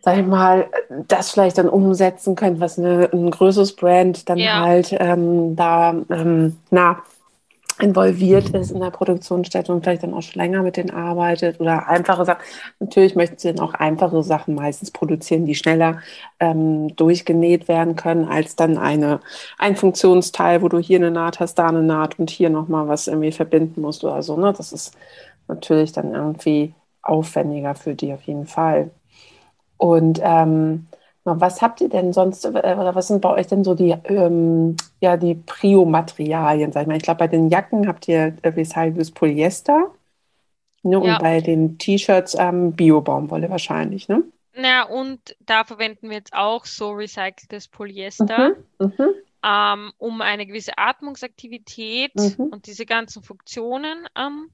[0.00, 0.66] sag ich mal,
[1.08, 4.60] das vielleicht dann umsetzen könnt, was eine, ein größeres Brand dann Ja.
[4.60, 7.02] halt ähm, da, ähm, na,
[7.82, 11.88] involviert ist in der Produktionsstätte und vielleicht dann auch schon länger mit denen arbeitet oder
[11.88, 12.40] einfache Sachen.
[12.78, 16.00] Natürlich möchten sie dann auch einfache Sachen meistens produzieren, die schneller
[16.38, 19.20] ähm, durchgenäht werden können, als dann eine,
[19.58, 23.08] ein Funktionsteil, wo du hier eine Naht hast, da eine Naht und hier nochmal was
[23.08, 24.36] irgendwie verbinden musst oder so.
[24.36, 24.54] Ne?
[24.56, 24.96] Das ist
[25.48, 28.92] natürlich dann irgendwie aufwendiger für die auf jeden Fall.
[29.76, 30.86] Und ähm,
[31.24, 34.76] was habt ihr denn sonst, äh, oder was sind bei euch denn so die, ähm,
[35.00, 36.96] ja, die Prio-Materialien, sag ich mal?
[36.96, 39.92] Ich glaube, bei den Jacken habt ihr recyceltes Polyester.
[40.82, 40.98] Ne?
[40.98, 41.18] Und Ja.
[41.18, 44.24] bei den T-Shirts ähm, Bio-Baumwolle wahrscheinlich, ne?
[44.54, 48.88] Na, und da verwenden wir jetzt auch so recyceltes Polyester, Mhm.
[48.98, 49.08] Mhm.
[49.44, 52.48] ähm, um eine gewisse Atmungsaktivität Mhm.
[52.50, 54.50] und diese ganzen Funktionen ähm,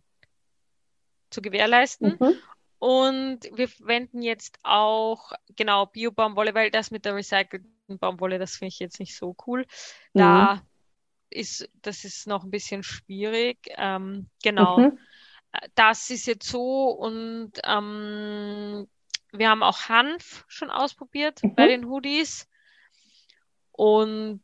[1.30, 2.16] zu gewährleisten.
[2.20, 2.34] Mhm.
[2.78, 8.68] Und wir verwenden jetzt auch, genau, Bio-Baumwolle, weil das mit der recycelten Baumwolle, das finde
[8.68, 9.66] ich jetzt nicht so cool.
[10.14, 10.62] Da
[11.30, 13.58] ist, das ist noch ein bisschen schwierig.
[13.76, 14.78] Ähm, genau.
[14.78, 14.98] Mhm.
[15.74, 18.86] Das ist jetzt so und ähm,
[19.32, 21.54] wir haben auch Hanf schon ausprobiert Mhm.
[21.54, 22.48] bei den Hoodies.
[23.72, 24.42] Und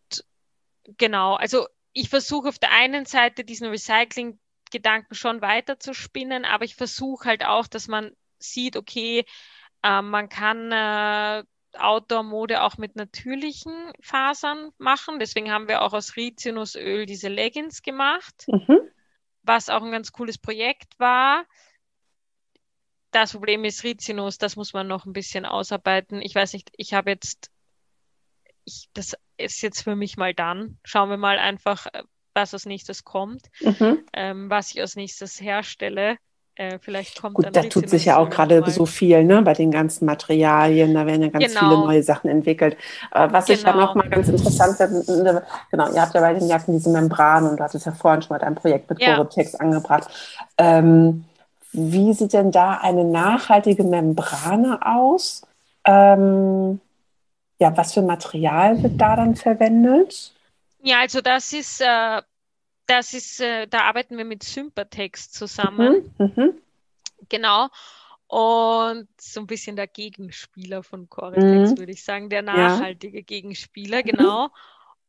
[0.99, 6.65] genau, also ich versuche auf der einen Seite diesen Recycling-Gedanken schon weiter zu spinnen, aber
[6.65, 8.17] ich versuche halt auch, dass man
[8.53, 9.25] sieht, okay,
[9.83, 11.45] äh, man kann äh,
[11.79, 15.19] Outdoor-Mode auch mit natürlichen Fasern machen.
[15.19, 18.81] Deswegen haben wir auch aus Rizinusöl diese Leggings gemacht Mhm.
[19.45, 21.45] was auch ein ganz cooles Projekt war.
[23.11, 26.21] Das Problem ist Rizinus, das muss man noch ein bisschen ausarbeiten.
[26.21, 27.51] Ich weiß nicht, ich habe jetzt,
[28.65, 30.79] ich, das ist jetzt für mich mal dann.
[30.83, 32.03] Schauen wir mal einfach, äh,
[32.33, 34.05] was als nächstes kommt, Mhm.
[34.13, 36.17] ähm, was ich als nächstes herstelle.
[36.57, 39.55] Äh, vielleicht kommt Gut, dann da tut sich ja auch gerade so viel, ne, bei
[39.55, 40.95] den ganzen Materialien.
[40.95, 41.87] Da werden ja ganz viele Genau.
[41.87, 42.77] neue Sachen entwickelt.
[43.13, 43.87] Äh, was ich ja Genau.
[43.87, 47.59] noch mal ganz interessant finde, genau, ihr habt ja bei den Jacken diese Membran und
[47.59, 49.17] du hattest ja vorhin schon mal dein Projekt mit Ja.
[49.17, 50.09] Gore-Tex angebracht.
[50.57, 51.25] Ähm,
[51.73, 55.43] wie sieht denn da eine nachhaltige Membrane aus?
[55.85, 56.81] Ähm,
[57.59, 60.33] ja, was für Material wird da dann verwendet?
[60.83, 62.23] Ja, also das ist, äh,
[62.87, 66.11] das ist, äh, da arbeiten wir mit Sympatex zusammen.
[66.19, 66.33] Mhm.
[66.37, 66.59] Mhm.
[67.29, 67.69] Genau.
[68.27, 71.79] Und so ein bisschen der Gegenspieler von Coritex, Mhm.
[71.79, 72.53] würde ich sagen, der Ja.
[72.53, 74.05] nachhaltige Gegenspieler, Mhm.
[74.05, 74.49] genau.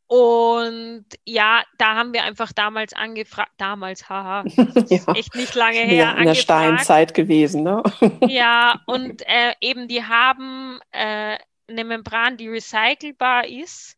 [0.08, 4.44] Und ja, da haben wir einfach damals angefragt, damals, haha,
[4.90, 5.14] Ja.
[5.16, 6.36] echt nicht lange her, Ja, in der.
[6.36, 7.82] Steinzeit gewesen, ne?
[8.30, 13.98] Ja, und äh, eben die haben äh, eine Membran, die recycelbar ist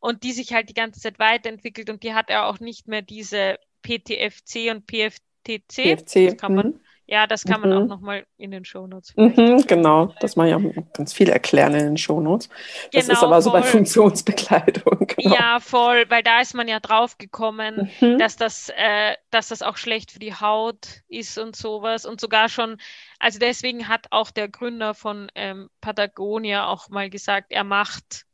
[0.00, 3.02] und die sich halt die ganze Zeit weiterentwickelt und die hat ja auch nicht mehr
[3.02, 5.72] diese PTFC und PFTC.
[5.82, 6.26] PFC.
[6.26, 6.80] Das kann man, mhm.
[7.06, 7.76] ja, das kann man Mhm.
[7.76, 9.14] auch nochmal in den Shownotes.
[9.16, 12.48] Mhm, genau, das mache ich auch ganz viel erklären in den Shownotes.
[12.92, 13.70] Das ist Genau, aber so bei voll.
[13.70, 15.06] Funktionsbekleidung.
[15.16, 15.34] Genau.
[15.34, 18.18] Ja, voll, weil da ist man ja drauf gekommen, Mhm.
[18.18, 22.06] dass das, äh, dass das auch schlecht für die Haut ist und sowas.
[22.06, 22.78] Und sogar schon,
[23.18, 28.24] also deswegen hat auch der Gründer von ähm, Patagonia auch mal gesagt, er macht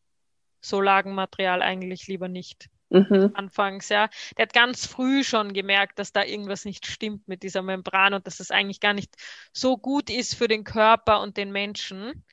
[0.69, 2.69] so Lagenmaterial eigentlich lieber nicht.
[2.91, 3.33] Mhm.
[3.35, 4.09] Anfangs, ja.
[4.37, 8.27] Der hat ganz früh schon gemerkt, dass da irgendwas nicht stimmt mit dieser Membran und
[8.27, 9.15] dass es eigentlich gar nicht
[9.53, 12.25] so gut ist für den Körper und den Menschen.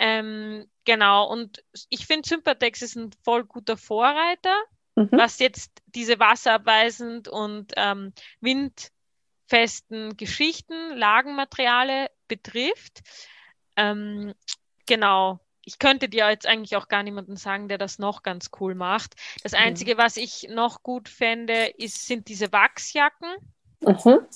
[0.00, 4.56] Ähm, genau, und ich finde, Sympatex ist ein voll guter Vorreiter,
[4.96, 5.10] Mhm.
[5.12, 13.00] was jetzt diese wasserabweisend und ähm, windfesten Geschichten, Lagenmateriale betrifft.
[13.76, 14.34] Ähm,
[14.86, 15.40] genau.
[15.64, 19.14] Ich könnte dir jetzt eigentlich auch gar niemanden sagen, der das noch ganz cool macht.
[19.42, 23.34] Das Einzige, was ich noch gut fände, ist, sind diese Wachsjacken.
[23.80, 24.26] Mhm.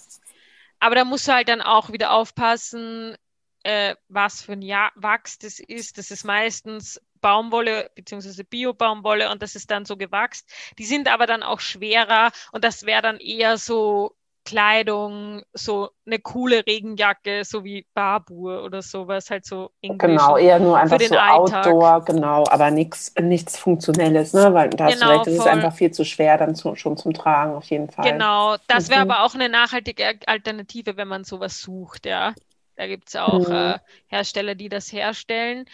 [0.81, 3.17] Aber da musst du halt dann auch wieder aufpassen,
[3.64, 5.99] äh, was für ein ja Wachs das ist.
[5.99, 10.49] Das ist meistens Baumwolle beziehungsweise Bio-Baumwolle und das ist dann so gewachst.
[10.79, 14.17] Die sind aber dann auch schwerer und das wäre dann eher so
[14.48, 19.98] Kleidung, so eine coole Regenjacke, so wie Barbour oder sowas, halt so Englisch.
[19.98, 21.66] Genau, eher nur einfach so Alltag.
[21.66, 24.54] Outdoor, genau, aber nichts nichts Funktionelles, ne?
[24.54, 27.56] Weil da genau, hast das ist einfach viel zu schwer dann zu, schon zum Tragen,
[27.56, 28.11] auf jeden Fall.
[28.11, 29.11] Genau, das wäre mhm.
[29.11, 32.32] aber auch eine nachhaltige Alternative, wenn man sowas sucht, ja.
[32.76, 33.54] Da gibt es auch mhm.
[33.54, 35.66] äh, Hersteller, die das herstellen.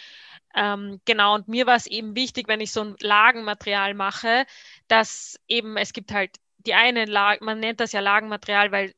[0.57, 4.47] Ähm, genau, und mir war es eben wichtig, wenn ich so ein Lagenmaterial mache,
[4.89, 6.31] dass eben, es gibt halt
[6.67, 8.95] die eine Lage, man nennt das ja Lagenmaterial, weil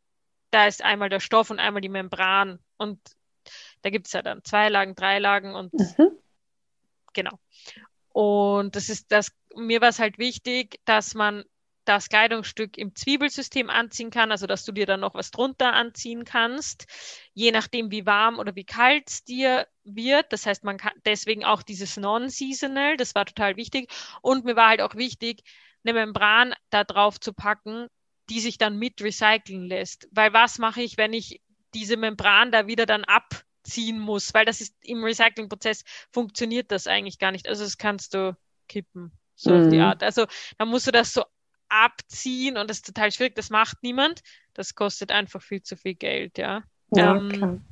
[0.51, 2.59] da ist einmal der Stoff und einmal die Membran.
[2.77, 3.01] Und
[3.83, 6.13] da gibt es ja dann zwei Lagen, drei Lagen und mhm.
[7.13, 7.39] genau.
[8.11, 11.45] Und das ist das, mir war es halt wichtig, dass man
[11.87, 16.25] das Kleidungsstück im Zwiebelsystem anziehen kann, also dass du dir dann noch was drunter anziehen
[16.25, 16.87] kannst,
[17.33, 20.33] je nachdem wie warm oder wie kalt es dir wird.
[20.33, 23.93] Das heißt, man kann deswegen auch dieses Non-Seasonal, das war total wichtig.
[24.21, 25.45] Und mir war halt auch wichtig,
[25.87, 27.89] eine Membran da drauf zu packen,
[28.29, 30.09] die sich dann mit recyceln lässt.
[30.11, 31.41] Weil was mache ich, wenn ich
[31.75, 34.35] diese Membran da wieder dann abziehen muss?
[34.35, 37.49] Weil das ist im Recyclingprozess funktioniert das eigentlich gar nicht.
[37.49, 38.37] Also das kannst du
[38.69, 39.63] kippen, so mhm.
[39.63, 39.83] auf die mhm.
[39.83, 40.03] Art.
[40.03, 40.27] Also
[40.59, 41.25] da musst du das so
[41.69, 43.35] abziehen und das ist total schwierig.
[43.37, 44.23] Das macht niemand.
[44.55, 46.63] Das kostet einfach viel zu viel Geld, ja.
[46.95, 47.65] ja ähm,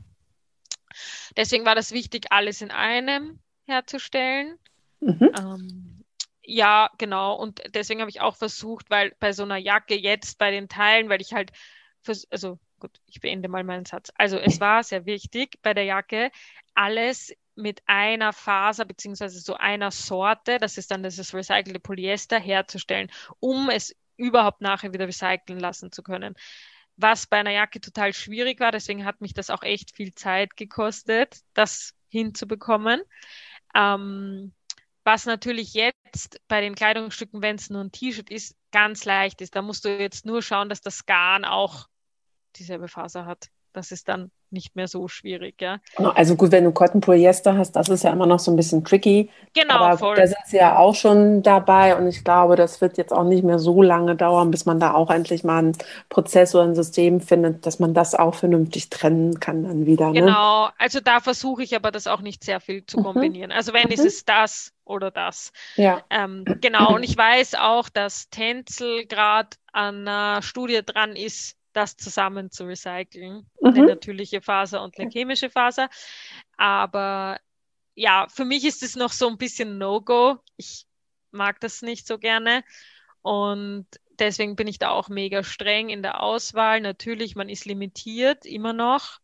[1.36, 4.58] deswegen war das wichtig, alles in einem herzustellen.
[5.00, 5.30] Mhm.
[5.36, 5.83] Ähm,
[6.44, 7.34] ja, genau.
[7.34, 11.08] Und deswegen habe ich auch versucht, weil bei so einer Jacke jetzt bei den Teilen,
[11.08, 11.52] weil ich halt,
[12.30, 14.12] also gut, ich beende mal meinen Satz.
[14.16, 16.30] Also es war sehr wichtig bei der Jacke,
[16.74, 23.10] alles mit einer Faser beziehungsweise so einer Sorte, das ist dann das recycelte Polyester, herzustellen,
[23.40, 26.34] um es überhaupt nachher wieder recyceln lassen zu können.
[26.96, 30.56] Was bei einer Jacke total schwierig war, deswegen hat mich das auch echt viel Zeit
[30.56, 33.02] gekostet, das hinzubekommen.
[33.74, 34.52] Ähm,
[35.04, 39.54] was natürlich jetzt bei den Kleidungsstücken, wenn es nur ein T-Shirt ist, ganz leicht ist.
[39.54, 41.86] Da musst du jetzt nur schauen, dass das Garn auch
[42.56, 43.50] dieselbe Faser hat.
[43.72, 45.78] Das ist dann nicht mehr so schwierig, ja.
[45.96, 48.56] Genau, also gut, wenn du Cotton Polyester hast, das ist ja immer noch so ein
[48.56, 49.28] bisschen tricky.
[49.52, 50.16] Genau, aber voll.
[50.16, 53.44] Da sind sie ja auch schon dabei und ich glaube, das wird jetzt auch nicht
[53.44, 55.76] mehr so lange dauern, bis man da auch endlich mal einen
[56.08, 60.08] Prozess oder ein System findet, dass man das auch vernünftig trennen kann dann wieder.
[60.10, 60.20] Ne?
[60.20, 63.04] Genau, also da versuche ich aber das auch nicht sehr viel zu mhm.
[63.04, 63.52] kombinieren.
[63.52, 63.92] Also wenn mhm.
[63.92, 65.52] ist es das oder das.
[65.76, 66.02] Ja.
[66.10, 71.96] Ähm, genau, und ich weiß auch, dass Tänzel gerade an einer Studie dran ist, das
[71.96, 73.46] zusammen zu recyceln.
[73.60, 73.68] Mhm.
[73.68, 75.90] Eine natürliche Faser und eine chemische Faser.
[76.56, 77.38] Aber
[77.94, 80.38] ja, für mich ist es noch so ein bisschen No-Go.
[80.56, 80.86] Ich
[81.30, 82.64] mag das nicht so gerne.
[83.22, 83.86] Und
[84.18, 86.80] deswegen bin ich da auch mega streng in der Auswahl.
[86.80, 89.18] Natürlich, man ist limitiert immer noch.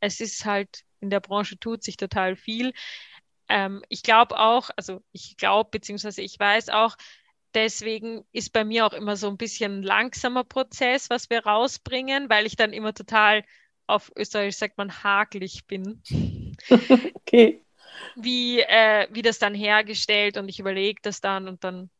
[0.00, 2.72] Es ist halt, in der Branche tut sich total viel.
[3.48, 6.96] Ähm, ich glaube auch, also ich glaube, beziehungsweise ich weiß auch,
[7.54, 12.28] deswegen ist bei mir auch immer so ein bisschen ein langsamer Prozess, was wir rausbringen,
[12.28, 13.44] weil ich dann immer total
[13.86, 16.02] auf Österreich sagt man hakelig bin.
[17.14, 17.62] okay.
[18.16, 21.90] Wie, äh, wie das dann hergestellt und ich überlege das dann und dann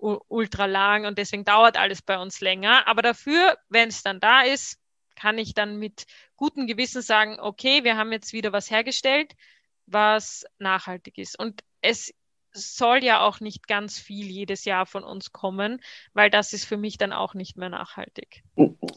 [0.00, 2.86] ultra lang und deswegen dauert alles bei uns länger.
[2.86, 4.78] Aber dafür, wenn es dann da ist,
[5.16, 6.06] kann ich dann mit
[6.36, 9.34] gutem Gewissen sagen, okay, wir haben jetzt wieder was hergestellt,
[9.86, 11.38] was nachhaltig ist.
[11.38, 12.14] Und es
[12.58, 15.80] soll ja auch nicht ganz viel jedes Jahr von uns kommen,
[16.14, 18.42] weil das ist für mich dann auch nicht mehr nachhaltig.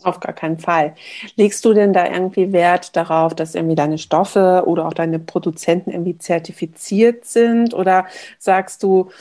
[0.03, 0.95] Auf gar keinen Fall.
[1.35, 5.91] Legst du denn da irgendwie Wert darauf, dass irgendwie deine Stoffe oder auch deine Produzenten
[5.91, 7.73] irgendwie zertifiziert sind?
[7.73, 8.07] Oder
[8.39, 9.11] sagst du,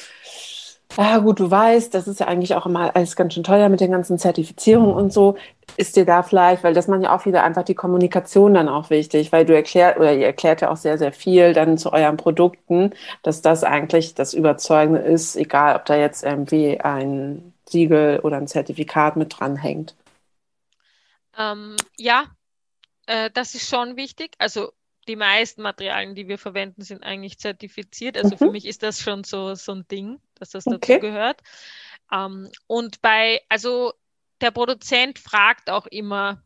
[0.97, 3.81] ah gut, du weißt, das ist ja eigentlich auch immer alles ganz schön teuer mit
[3.81, 5.37] den ganzen Zertifizierungen und so.
[5.77, 8.91] Ist dir da vielleicht, weil das man ja auch wieder einfach die Kommunikation dann auch
[8.91, 12.17] wichtig, weil du erklärt oder ihr erklärt ja auch sehr, sehr viel dann zu euren
[12.17, 18.37] Produkten, dass das eigentlich das Überzeugende ist, egal ob da jetzt irgendwie ein Siegel oder
[18.37, 19.95] ein Zertifikat mit dranhängt.
[21.39, 22.25] Ähm, ja,
[23.07, 24.33] äh, das ist schon wichtig.
[24.39, 24.73] Also
[25.11, 28.17] die meisten Materialien, die wir verwenden, sind eigentlich zertifiziert.
[28.17, 28.39] Also mhm.
[28.39, 30.95] für mich ist das schon so, so ein Ding, dass das okay.
[30.95, 31.41] dazu gehört.
[32.13, 33.93] Ähm, und bei, also
[34.41, 36.43] der Produzent fragt auch immer,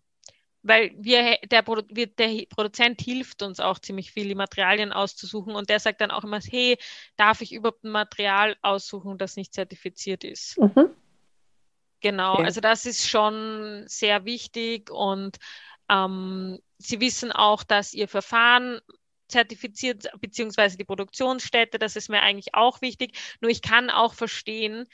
[0.62, 5.69] weil wir, der, wir, der Produzent hilft uns auch ziemlich viel, die Materialien auszusuchen und
[5.69, 6.79] der sagt dann auch immer, hey,
[7.17, 10.59] darf ich überhaupt ein Material aussuchen, das nicht zertifiziert ist?
[10.59, 10.89] Mhm.
[12.01, 12.45] Genau, okay.
[12.45, 15.37] also das ist schon sehr wichtig und
[15.89, 18.80] ähm, Sie wissen auch, dass Ihr Verfahren
[19.28, 23.16] zertifiziert, beziehungsweise die Produktionsstätte, das ist mir eigentlich auch wichtig.
[23.41, 24.87] Nur ich kann auch verstehen,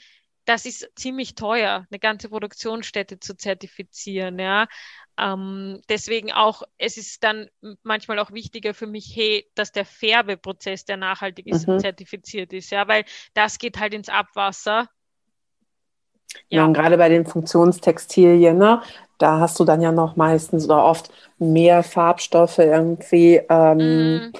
[0.45, 4.67] das ist ziemlich teuer, eine ganze Produktionsstätte zu zertifizieren, ja.
[5.17, 7.49] Ähm, deswegen auch, es ist dann
[7.83, 11.79] manchmal auch wichtiger für mich, hey, dass der Färbeprozess, der nachhaltig ist, mhm.
[11.79, 14.89] zertifiziert ist, ja, weil das geht halt ins Abwasser.
[16.49, 18.81] Ja, und gerade bei den Funktionstextilien, ne,
[19.17, 23.41] da hast du dann ja noch meistens oder oft mehr Farbstoffe irgendwie.
[23.49, 24.33] Ähm, mm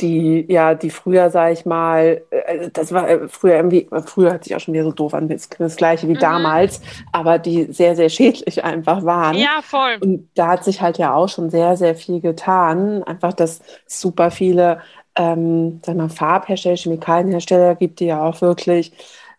[0.00, 4.44] die, ja, die früher, sag ich mal, äh, das war äh, früher irgendwie, früher hat
[4.44, 6.20] sich auch schon wieder so doof an, das, das gleiche wie mhm.
[6.20, 6.80] damals,
[7.12, 9.36] aber die sehr, sehr schädlich einfach waren.
[9.36, 9.98] Ja, voll.
[10.00, 13.02] Und da hat sich halt ja auch schon sehr, sehr viel getan.
[13.04, 14.80] Einfach, dass super viele,
[15.16, 18.92] ähm, sag mal, Farbhersteller, Chemikalienhersteller gibt, die ja auch wirklich,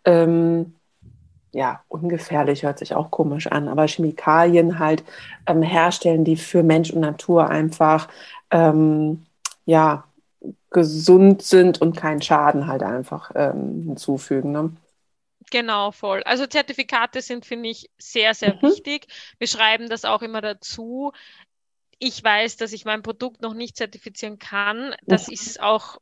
[0.03, 0.73] ähm,
[1.51, 5.03] ja, ungefährlich hört sich auch komisch an, aber Chemikalien halt
[5.47, 8.07] ähm, herstellen, die für Mensch und Natur einfach,
[8.51, 9.25] ähm,
[9.65, 10.03] ja,
[10.71, 14.51] gesund sind und keinen Schaden halt einfach ähm, hinzufügen.
[14.51, 14.71] Ne?
[15.51, 16.21] Genau, voll.
[16.23, 18.61] Also Zertifikate sind, finde ich, sehr, sehr mhm.
[18.61, 19.07] wichtig.
[19.39, 21.11] Wir schreiben das auch immer dazu.
[21.97, 24.95] Ich weiß, dass ich mein Produkt noch nicht zertifizieren kann.
[25.05, 25.33] Das mhm.
[25.33, 25.97] ist auch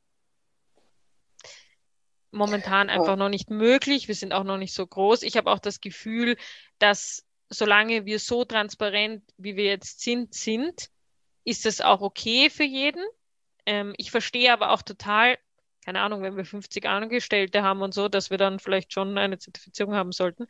[2.37, 4.07] momentan einfach noch nicht möglich.
[4.07, 5.23] Wir sind auch noch nicht so groß.
[5.23, 6.37] Ich habe auch das Gefühl,
[6.79, 10.89] dass solange wir so transparent, wie wir jetzt sind, sind,
[11.43, 13.03] ist es auch okay für jeden.
[13.65, 15.37] Ähm, ich verstehe aber auch total,
[15.85, 19.37] keine Ahnung, wenn wir 50 Angestellte haben und so, dass wir dann vielleicht schon eine
[19.37, 20.47] Zertifizierung haben sollten.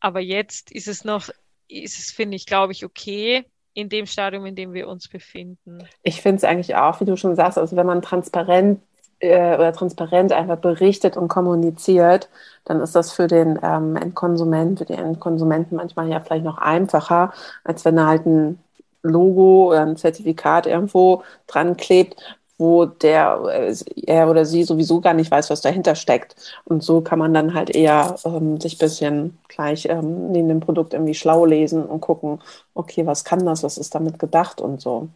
[0.00, 1.30] Aber jetzt ist es noch,
[1.68, 5.88] ist es, finde ich, glaube ich, okay, in dem Stadium, in dem wir uns befinden.
[6.02, 8.82] Ich finde es eigentlich auch, wie du schon sagst, also wenn man transparent
[9.20, 12.28] äh, oder transparent einfach berichtet und kommuniziert,
[12.64, 17.32] dann ist das für den ähm, Endkonsument, für die Endkonsumenten manchmal ja vielleicht noch einfacher,
[17.64, 18.58] als wenn er halt ein
[19.02, 22.16] Logo oder ein Zertifikat irgendwo dran klebt,
[22.56, 23.74] wo der äh,
[24.06, 26.36] er oder sie sowieso gar nicht weiß, was dahinter steckt.
[26.64, 30.60] Und so kann man dann halt eher ähm, sich ein bisschen gleich ähm, neben dem
[30.60, 32.40] Produkt irgendwie schlau lesen und gucken,
[32.74, 35.08] okay, was kann das, was ist damit gedacht und so.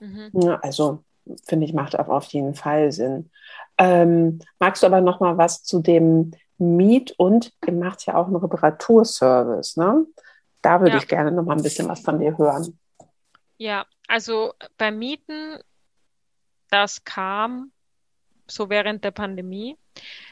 [0.00, 0.30] Mhm.
[0.32, 1.04] Ja, also
[1.46, 3.30] finde ich, macht auf jeden Fall Sinn.
[3.78, 8.26] Ähm, magst du aber noch mal was zu dem Miet und ihr macht ja auch
[8.26, 10.06] einen Reparaturservice, ne?
[10.62, 10.98] Da würde ja.
[10.98, 12.78] ich gerne noch mal ein bisschen was von dir hören.
[13.56, 15.58] Ja, also beim Mieten,
[16.70, 17.72] das kam
[18.46, 19.78] so während der Pandemie,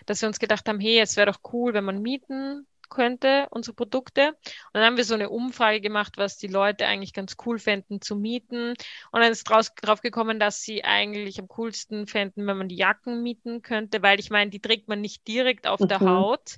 [0.07, 3.75] dass wir uns gedacht haben, hey, es wäre doch cool, wenn man mieten könnte, unsere
[3.75, 4.29] Produkte.
[4.29, 8.01] Und dann haben wir so eine Umfrage gemacht, was die Leute eigentlich ganz cool fänden
[8.01, 8.71] zu mieten.
[8.71, 12.77] Und dann ist draus, drauf gekommen, dass sie eigentlich am coolsten fänden, wenn man die
[12.77, 15.89] Jacken mieten könnte, weil ich meine, die trägt man nicht direkt auf mhm.
[15.89, 16.57] der Haut.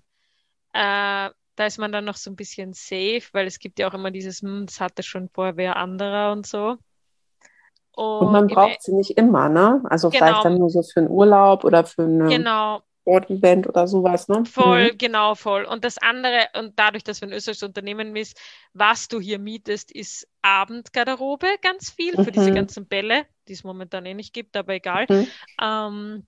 [0.72, 3.95] Äh, da ist man dann noch so ein bisschen safe, weil es gibt ja auch
[3.95, 6.78] immer dieses, hm, das hatte schon vorher wer anderer und so.
[7.93, 9.83] Und, und man braucht sie nicht immer, ne?
[9.85, 10.24] Also genau.
[10.24, 12.83] vielleicht dann nur so für einen Urlaub oder für ein genau.
[13.11, 14.45] Sportevent oder sowas, ne?
[14.45, 14.99] Voll, mhm.
[14.99, 15.65] genau, voll.
[15.65, 18.41] Und das andere, und dadurch, dass wir ein österreichisches Unternehmen ist,
[18.73, 22.25] was du hier mietest, ist Abendgarderobe ganz viel mhm.
[22.25, 22.55] für diese mhm.
[22.55, 25.07] ganzen Bälle, die es momentan eh nicht gibt, aber egal.
[25.09, 25.27] Mhm.
[25.61, 26.27] Ähm,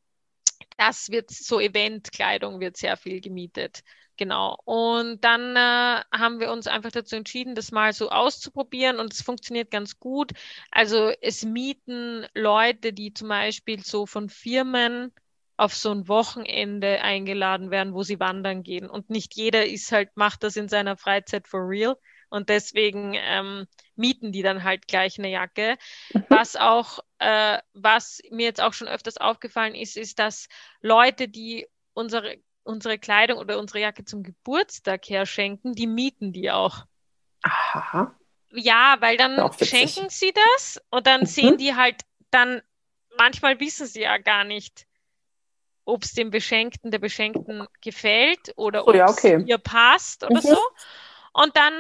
[0.76, 3.82] das wird so Eventkleidung wird sehr viel gemietet.
[4.16, 4.58] Genau.
[4.64, 9.22] Und dann äh, haben wir uns einfach dazu entschieden, das mal so auszuprobieren und es
[9.22, 10.32] funktioniert ganz gut.
[10.70, 15.12] Also es mieten Leute, die zum Beispiel so von Firmen
[15.62, 18.90] auf so ein Wochenende eingeladen werden, wo sie wandern gehen.
[18.90, 21.96] Und nicht jeder ist halt, macht das in seiner Freizeit for real.
[22.30, 25.76] Und deswegen ähm, mieten die dann halt gleich eine Jacke.
[26.12, 26.24] Mhm.
[26.28, 30.48] Was auch, äh, was mir jetzt auch schon öfters aufgefallen ist, ist, dass
[30.80, 36.86] Leute, die unsere unsere Kleidung oder unsere Jacke zum Geburtstag herschenken, die mieten die auch.
[37.42, 38.14] Aha.
[38.50, 41.26] Ja, weil dann schenken sie das und dann mhm.
[41.26, 42.62] sehen die halt dann,
[43.18, 44.86] manchmal wissen sie ja gar nicht,
[45.84, 49.44] ob es dem Beschenkten, der Beschenkten gefällt oder oh, ob es ja, okay.
[49.46, 50.40] ihr passt oder mhm.
[50.40, 50.58] so.
[51.34, 51.72] Und dann,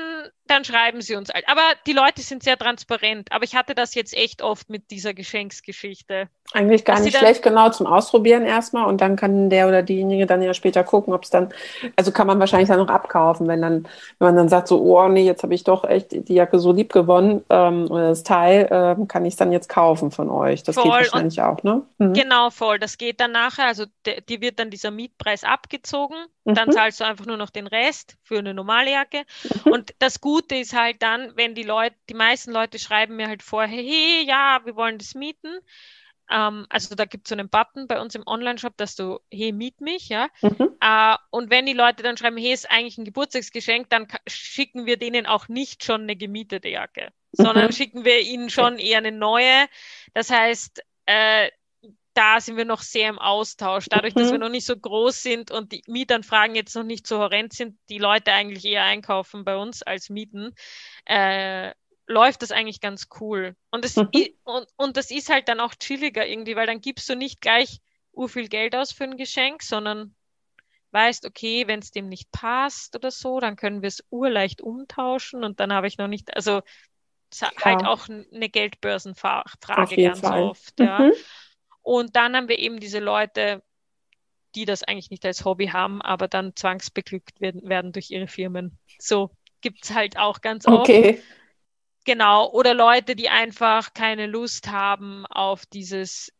[0.46, 1.46] dann schreiben sie uns halt.
[1.46, 3.30] Aber die Leute sind sehr transparent.
[3.32, 6.28] Aber ich hatte das jetzt echt oft mit dieser Geschenksgeschichte.
[6.54, 8.86] Eigentlich gar nicht schlecht, genau, zum Ausprobieren erstmal.
[8.86, 11.52] Und dann kann der oder diejenige dann ja später gucken, ob es dann,
[11.96, 13.84] also kann man wahrscheinlich dann noch abkaufen, wenn dann,
[14.18, 16.72] wenn man dann sagt so, oh nee, jetzt habe ich doch echt die Jacke so
[16.72, 20.62] lieb gewonnen ähm, oder das Teil, ähm, kann ich es dann jetzt kaufen von euch.
[20.62, 20.84] Das voll.
[20.84, 21.82] geht wahrscheinlich und auch, ne?
[21.98, 22.12] Mhm.
[22.12, 22.78] Genau, voll.
[22.78, 23.84] Das geht dann nachher, also
[24.28, 26.16] die wird dann dieser Mietpreis abgezogen.
[26.44, 26.54] Mhm.
[26.54, 29.22] Dann zahlst du einfach nur noch den Rest für eine normale Jacke.
[29.64, 29.72] Mhm.
[29.72, 33.42] Und das Gute ist halt dann, wenn die Leute, die meisten Leute schreiben mir halt
[33.42, 35.58] vorher, hey, ja, wir wollen das mieten.
[36.30, 39.52] Ähm, also da gibt es so einen Button bei uns im Online-Shop, dass du, hey,
[39.52, 40.28] miet mich, ja.
[40.40, 40.76] Mhm.
[40.80, 44.96] Äh, und wenn die Leute dann schreiben, hey, ist eigentlich ein Geburtstagsgeschenk, dann schicken wir
[44.96, 47.44] denen auch nicht schon eine gemietete Jacke, mhm.
[47.44, 49.66] sondern schicken wir ihnen schon eher eine neue.
[50.14, 51.50] Das heißt, äh,
[52.14, 53.86] da sind wir noch sehr im Austausch.
[53.88, 54.20] Dadurch, mhm.
[54.20, 57.52] dass wir noch nicht so groß sind und die Mietanfragen jetzt noch nicht so horrend
[57.52, 60.54] sind, die Leute eigentlich eher einkaufen bei uns als mieten,
[61.06, 61.72] äh,
[62.06, 63.56] läuft das eigentlich ganz cool.
[63.70, 64.10] Und, das, mhm.
[64.44, 67.80] und, und das ist halt dann auch chilliger irgendwie, weil dann gibst du nicht gleich
[68.12, 70.14] ur viel Geld aus für ein Geschenk, sondern
[70.90, 75.42] weißt, okay, wenn es dem nicht passt oder so, dann können wir es urleicht umtauschen
[75.42, 76.60] und dann habe ich noch nicht, also
[77.34, 77.50] ja.
[77.62, 80.42] halt auch eine Geldbörsenfrage ganz Fall.
[80.42, 80.78] oft.
[80.78, 80.98] Ja.
[80.98, 81.12] Mhm.
[81.82, 83.62] Und dann haben wir eben diese Leute,
[84.54, 88.78] die das eigentlich nicht als Hobby haben, aber dann zwangsbeglückt werden, werden durch ihre Firmen.
[88.98, 89.30] So
[89.60, 90.88] gibt's halt auch ganz oft.
[90.88, 91.22] Okay.
[92.04, 92.50] Genau.
[92.50, 96.32] Oder Leute, die einfach keine Lust haben auf dieses,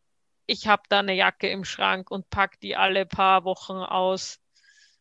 [0.47, 4.40] ich habe da eine Jacke im Schrank und pack die alle paar Wochen aus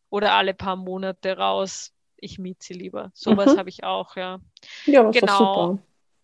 [0.08, 1.92] oder alle paar Monate raus.
[2.16, 3.10] Ich miete sie lieber.
[3.14, 3.58] Sowas mhm.
[3.58, 4.40] habe ich auch, ja.
[4.86, 5.32] Ja, das genau.
[5.32, 5.78] ist super.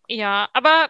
[0.07, 0.89] Ja, aber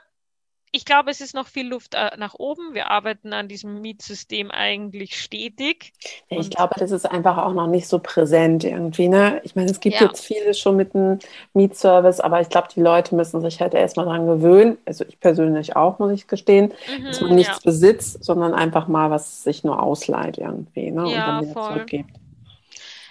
[0.72, 2.74] ich glaube, es ist noch viel Luft äh, nach oben.
[2.74, 5.94] Wir arbeiten an diesem Mietsystem eigentlich stetig.
[6.30, 9.08] Ja, ich glaube, das ist einfach auch noch nicht so präsent irgendwie.
[9.08, 9.42] Ne?
[9.44, 10.08] Ich meine, es gibt ja.
[10.08, 11.20] jetzt viele schon mit einem
[11.54, 14.78] Mietservice, aber ich glaube, die Leute müssen sich halt erstmal daran gewöhnen.
[14.86, 17.72] Also ich persönlich auch, muss ich gestehen, mhm, dass man nichts ja.
[17.72, 21.02] besitzt, sondern einfach mal was sich nur ausleiht irgendwie ne?
[21.02, 21.74] Ja, und dann wieder voll.
[21.74, 22.12] zurückgibt.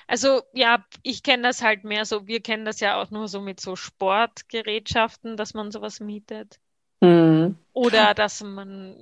[0.07, 3.43] Also ja, ich kenne das halt mehr so, wir kennen das ja auch nur so
[3.43, 6.59] mit so Sportgerätschaften, dass man sowas mietet.
[7.01, 7.57] Mhm.
[7.73, 8.97] Oder dass man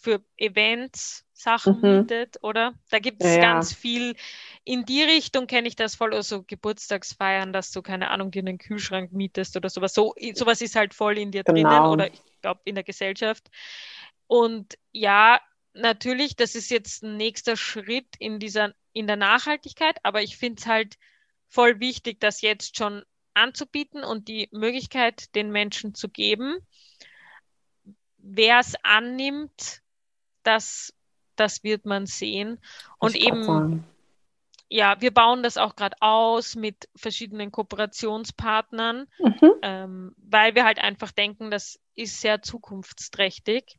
[0.00, 1.98] für Events Sachen mhm.
[1.98, 2.74] mietet, oder?
[2.90, 4.16] Da gibt es ja, ganz viel.
[4.64, 8.58] In die Richtung kenne ich das voll, also Geburtstagsfeiern, dass du, keine Ahnung, dir einen
[8.58, 9.94] Kühlschrank mietest oder sowas.
[9.94, 11.62] So, sowas ist halt voll in dir genau.
[11.62, 13.48] drinnen oder ich glaube in der Gesellschaft.
[14.26, 15.40] Und ja,
[15.74, 20.60] natürlich, das ist jetzt ein nächster Schritt in dieser, in der Nachhaltigkeit, aber ich finde
[20.60, 20.96] es halt
[21.48, 26.58] voll wichtig, das jetzt schon anzubieten und die Möglichkeit den Menschen zu geben
[28.28, 29.82] wer es annimmt,
[30.42, 30.94] das,
[31.36, 32.60] das wird man sehen.
[32.98, 33.84] Und eben,
[34.68, 39.52] ja, wir bauen das auch gerade aus mit verschiedenen Kooperationspartnern, mhm.
[39.62, 43.78] ähm, weil wir halt einfach denken, das ist sehr zukunftsträchtig.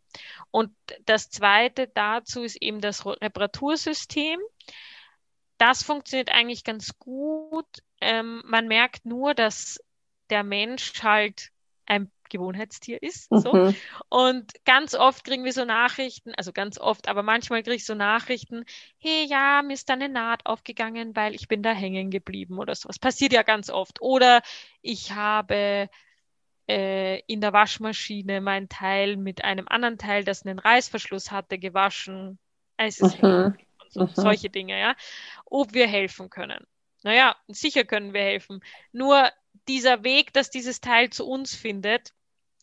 [0.52, 0.72] Und
[1.06, 4.40] das zweite dazu ist eben das Reparatursystem.
[5.58, 7.68] Das funktioniert eigentlich ganz gut.
[8.02, 9.80] Ähm, man merkt nur, dass
[10.30, 11.52] der Mensch halt
[11.86, 13.32] ein Gewohnheitstier ist.
[13.32, 13.40] Mhm.
[13.40, 13.74] So.
[14.10, 17.96] Und ganz oft kriegen wir so Nachrichten, also ganz oft, aber manchmal kriege ich so
[17.96, 18.66] Nachrichten,
[18.98, 22.76] hey ja, mir ist da eine Naht aufgegangen, weil ich bin da hängen geblieben oder
[22.76, 23.00] sowas.
[23.00, 24.02] Passiert ja ganz oft.
[24.02, 24.42] Oder
[24.82, 25.90] ich habe
[26.70, 32.38] äh, in der Waschmaschine mein Teil mit einem anderen Teil, das einen Reißverschluss hatte, gewaschen.
[32.78, 33.56] Es ist mhm.
[33.90, 34.12] so, mhm.
[34.14, 34.96] solche Dinge, ja.
[35.46, 36.66] Ob wir helfen können.
[37.02, 38.62] Naja, sicher können wir helfen.
[38.92, 39.32] Nur
[39.68, 42.14] dieser Weg, dass dieses Teil zu uns findet,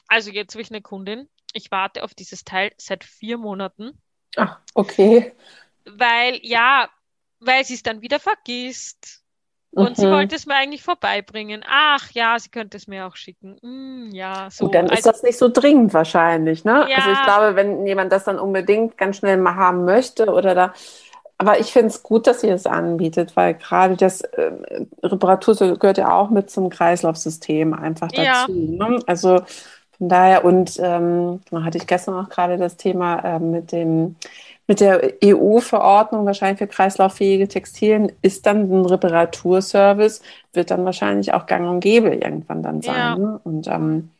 [0.08, 1.28] also jetzt habe ich eine Kundin.
[1.52, 3.98] Ich warte auf dieses Teil seit vier Monaten.
[4.36, 5.32] Ach, okay.
[5.84, 6.88] Weil, ja,
[7.40, 9.22] weil sie es dann wieder vergisst.
[9.70, 9.94] Und mhm.
[9.94, 11.62] sie wollte es mir eigentlich vorbeibringen.
[11.68, 13.58] Ach ja, sie könnte es mir auch schicken.
[13.60, 14.64] Mm, ja, so.
[14.64, 16.86] Und dann ist also, das nicht so dringend wahrscheinlich, ne?
[16.88, 16.96] Ja.
[16.96, 20.72] Also ich glaube, wenn jemand das dann unbedingt ganz schnell mal haben möchte oder da.
[21.36, 24.52] Aber ich finde es gut, dass sie es anbietet, weil gerade das äh,
[25.02, 28.22] Reparatur gehört ja auch mit zum Kreislaufsystem einfach dazu.
[28.22, 28.46] Ja.
[28.48, 29.00] Ne?
[29.06, 29.42] Also
[29.98, 34.16] von daher, und ähm, hatte ich gestern auch gerade das Thema äh, mit dem
[34.68, 40.22] mit der EU-Verordnung wahrscheinlich für kreislauffähige Textilien ist dann ein Reparaturservice,
[40.52, 42.96] wird dann wahrscheinlich auch gang und gäbe irgendwann dann sein.
[42.96, 43.16] Ja.
[43.16, 43.40] Ne?
[43.44, 44.10] Und ähm,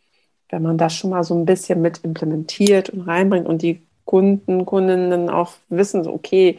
[0.51, 4.65] wenn man das schon mal so ein bisschen mit implementiert und reinbringt und die Kunden,
[4.65, 6.59] Kundinnen auch wissen, so, okay,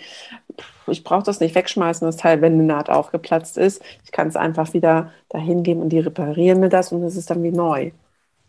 [0.87, 3.81] ich brauche das nicht wegschmeißen, das Teil, wenn eine Naht aufgeplatzt ist.
[4.03, 7.29] Ich kann es einfach wieder dahin geben und die reparieren mir das und es ist
[7.29, 7.91] dann wie neu.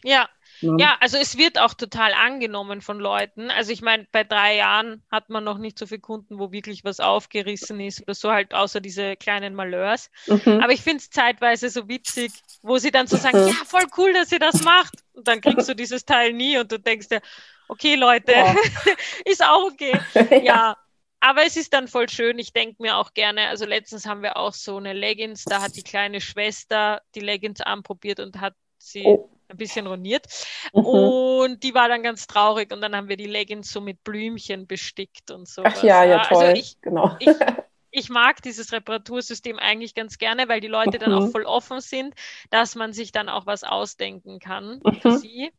[0.02, 0.28] Ja,
[0.60, 0.76] ja.
[0.78, 3.50] ja, also es wird auch total angenommen von Leuten.
[3.50, 6.84] Also ich meine, bei drei Jahren hat man noch nicht so viele Kunden, wo wirklich
[6.84, 10.10] was aufgerissen ist oder so halt, außer diese kleinen Malheurs.
[10.26, 10.60] Mhm.
[10.62, 12.32] Aber ich finde es zeitweise so witzig,
[12.62, 13.48] wo sie dann so sagen, mhm.
[13.48, 14.94] ja, voll cool, dass ihr das macht.
[15.12, 17.20] Und dann kriegst du dieses Teil nie und du denkst dir,
[17.68, 18.32] okay, Leute,
[19.24, 19.98] ist auch okay.
[20.30, 20.36] ja.
[20.42, 20.76] ja.
[21.20, 22.38] Aber es ist dann voll schön.
[22.38, 25.74] Ich denke mir auch gerne, also letztens haben wir auch so eine Leggings, da hat
[25.74, 30.26] die kleine Schwester die Leggings anprobiert und hat sie oh ein bisschen roniert.
[30.72, 30.84] Mhm.
[30.84, 34.66] Und die war dann ganz traurig und dann haben wir die Leggings so mit Blümchen
[34.66, 35.62] bestickt und so.
[35.64, 36.44] Ach ja, ja, also toll.
[36.44, 37.16] Also ich, genau.
[37.18, 37.28] Ich,
[37.90, 40.98] ich mag dieses Reparatursystem eigentlich ganz gerne, weil die Leute mhm.
[40.98, 41.30] dann auch mhm.
[41.30, 42.14] voll offen sind,
[42.50, 45.00] dass man sich dann auch was ausdenken kann mhm.
[45.00, 45.50] für sie.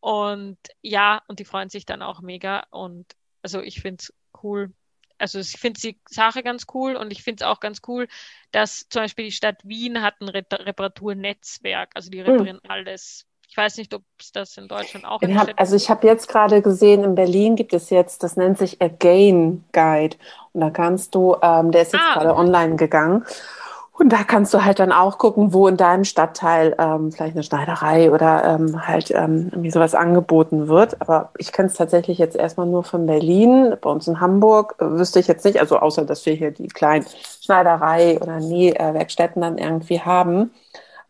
[0.00, 2.64] Und ja, und die freuen sich dann auch mega.
[2.70, 3.06] Und
[3.42, 4.72] also ich finde es cool,
[5.18, 8.08] also ich finde die Sache ganz cool und ich finde es auch ganz cool,
[8.52, 12.70] dass zum Beispiel die Stadt Wien hat ein Reparaturnetzwerk, also die reparieren mhm.
[12.70, 13.26] alles.
[13.48, 16.28] Ich weiß nicht, ob es das in Deutschland auch in hab, Also ich habe jetzt
[16.28, 20.16] gerade gesehen, in Berlin gibt es jetzt, das nennt sich Again Guide.
[20.52, 22.40] Und da kannst du, ähm, der ist jetzt ah, gerade okay.
[22.40, 23.24] online gegangen.
[23.96, 27.44] Und da kannst du halt dann auch gucken, wo in deinem Stadtteil ähm, vielleicht eine
[27.44, 31.00] Schneiderei oder ähm, halt ähm, irgendwie sowas angeboten wird.
[31.00, 33.76] Aber ich kenne es tatsächlich jetzt erstmal nur von Berlin.
[33.80, 36.66] Bei uns in Hamburg äh, wüsste ich jetzt nicht, also außer dass wir hier die
[36.66, 37.06] kleinen
[37.40, 40.50] Schneiderei oder Nähwerkstätten dann irgendwie haben.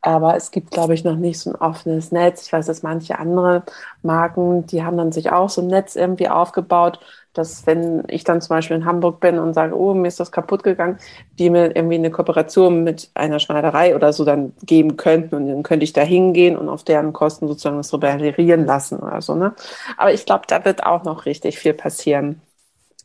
[0.02, 2.46] Aber es gibt, glaube ich, noch nicht so ein offenes Netz.
[2.46, 3.62] Ich weiß, dass manche andere
[4.02, 7.00] Marken, die haben dann sich auch so ein Netz irgendwie aufgebaut,
[7.34, 10.32] dass wenn ich dann zum Beispiel in Hamburg bin und sage, oh, mir ist das
[10.32, 10.98] kaputt gegangen,
[11.38, 15.62] die mir irgendwie eine Kooperation mit einer Schneiderei oder so dann geben könnten und dann
[15.62, 19.54] könnte ich da hingehen und auf deren Kosten sozusagen das reparieren lassen oder so, ne?
[19.96, 22.40] Aber ich glaube, da wird auch noch richtig viel passieren.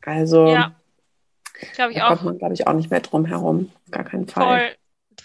[0.06, 0.72] Also, ja,
[1.76, 2.10] glaube ich da auch.
[2.10, 3.72] kommt man, glaube ich, auch nicht mehr drum herum.
[3.92, 4.60] Gar keinen Fall.
[4.60, 4.79] Voll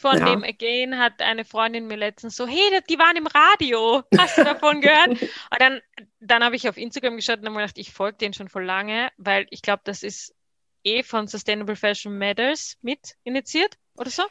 [0.04, 0.26] von ja.
[0.26, 4.44] dem Again hat eine Freundin mir letztens so, hey, die waren im Radio, hast du
[4.44, 5.08] davon gehört?
[5.22, 5.80] Und dann,
[6.20, 8.64] dann habe ich auf Instagram geschaut und habe mir gedacht, ich folge denen schon voll
[8.64, 10.34] lange, weil ich glaube, das ist
[10.84, 14.24] eh von Sustainable Fashion Matters mit initiiert oder so.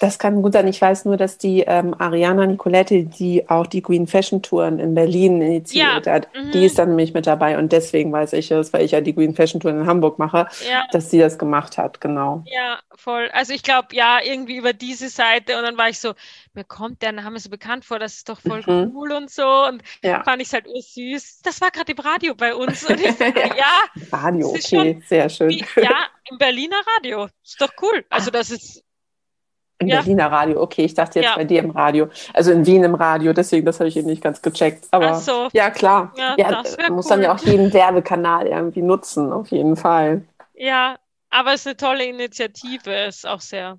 [0.00, 0.68] Das kann gut sein.
[0.68, 4.94] Ich weiß nur, dass die ähm, Ariana Nicoletti, die auch die Green Fashion Touren in
[4.94, 6.12] Berlin initiiert ja.
[6.12, 6.52] hat, mhm.
[6.52, 7.58] die ist dann nämlich mit dabei.
[7.58, 10.48] Und deswegen weiß ich es, weil ich ja die Green Fashion Touren in Hamburg mache,
[10.70, 10.84] ja.
[10.92, 12.44] dass sie das gemacht hat, genau.
[12.46, 13.28] Ja, voll.
[13.32, 15.56] Also ich glaube, ja, irgendwie über diese Seite.
[15.58, 16.14] Und dann war ich so,
[16.54, 18.92] mir kommt der Name so bekannt vor, das ist doch voll mhm.
[18.94, 19.46] cool und so.
[19.66, 20.22] Und ja.
[20.22, 21.40] fand ich es halt süß.
[21.42, 22.88] Das war gerade im Radio bei uns.
[22.88, 25.50] Und ich, ja, Radio, okay, schon, sehr schön.
[25.50, 27.28] Wie, ja, im Berliner Radio.
[27.42, 28.04] Ist doch cool.
[28.10, 28.84] Also das ist
[29.78, 29.96] im ja.
[29.96, 31.36] Berliner Radio, okay, ich dachte jetzt ja.
[31.36, 32.08] bei dir im Radio.
[32.34, 34.86] Also in Wien im Radio, deswegen, das habe ich eben nicht ganz gecheckt.
[34.90, 35.48] Aber so.
[35.52, 36.12] ja, klar.
[36.16, 37.10] Ja, ja muss cool.
[37.10, 40.22] dann ja auch jeden Werbekanal irgendwie nutzen, auf jeden Fall.
[40.54, 40.96] Ja,
[41.30, 43.78] aber es ist eine tolle Initiative, ist auch sehr.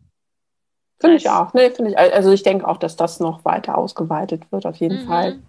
[1.02, 1.24] Finde nice.
[1.24, 1.54] ich auch.
[1.54, 1.98] Nee, finde ich.
[1.98, 5.08] Also ich denke auch, dass das noch weiter ausgeweitet wird, auf jeden mhm.
[5.08, 5.40] Fall.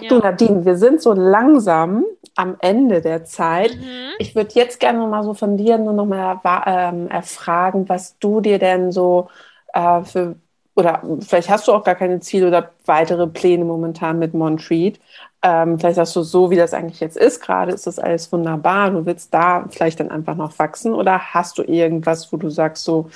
[0.00, 0.08] Ja.
[0.08, 3.76] Du, Nadine, wir sind so langsam am Ende der Zeit.
[3.76, 4.10] Mhm.
[4.18, 8.40] Ich würde jetzt gerne mal so von dir nur noch mal ähm, erfragen, was du
[8.40, 9.28] dir denn so
[9.76, 10.36] äh, für,
[10.74, 14.98] oder vielleicht hast du auch gar keine Ziele oder weitere Pläne momentan mit Montreat.
[15.42, 18.90] Ähm, vielleicht hast du so, wie das eigentlich jetzt ist, gerade ist das alles wunderbar.
[18.90, 22.84] Du willst da vielleicht dann einfach noch wachsen oder hast du irgendwas, wo du sagst,
[22.84, 23.10] so,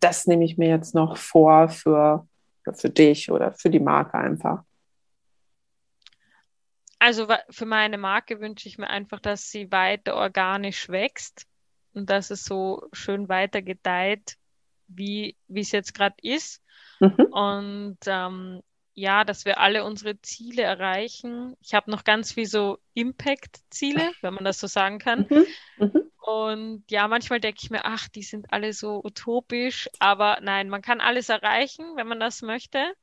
[0.00, 2.26] das nehme ich mir jetzt noch vor für,
[2.72, 4.62] für dich oder für die Marke einfach?
[7.00, 11.46] Also für meine Marke wünsche ich mir einfach, dass sie weiter organisch wächst
[11.94, 14.36] und dass es so schön weiter gedeiht,
[14.96, 16.62] wie es jetzt gerade ist.
[17.00, 17.26] Mhm.
[17.30, 18.62] Und ähm,
[18.94, 21.56] ja, dass wir alle unsere Ziele erreichen.
[21.60, 25.26] Ich habe noch ganz viel so Impact-Ziele, wenn man das so sagen kann.
[25.28, 25.46] Mhm.
[25.78, 26.02] Mhm.
[26.18, 30.82] Und ja, manchmal denke ich mir, ach, die sind alle so utopisch, aber nein, man
[30.82, 32.94] kann alles erreichen, wenn man das möchte.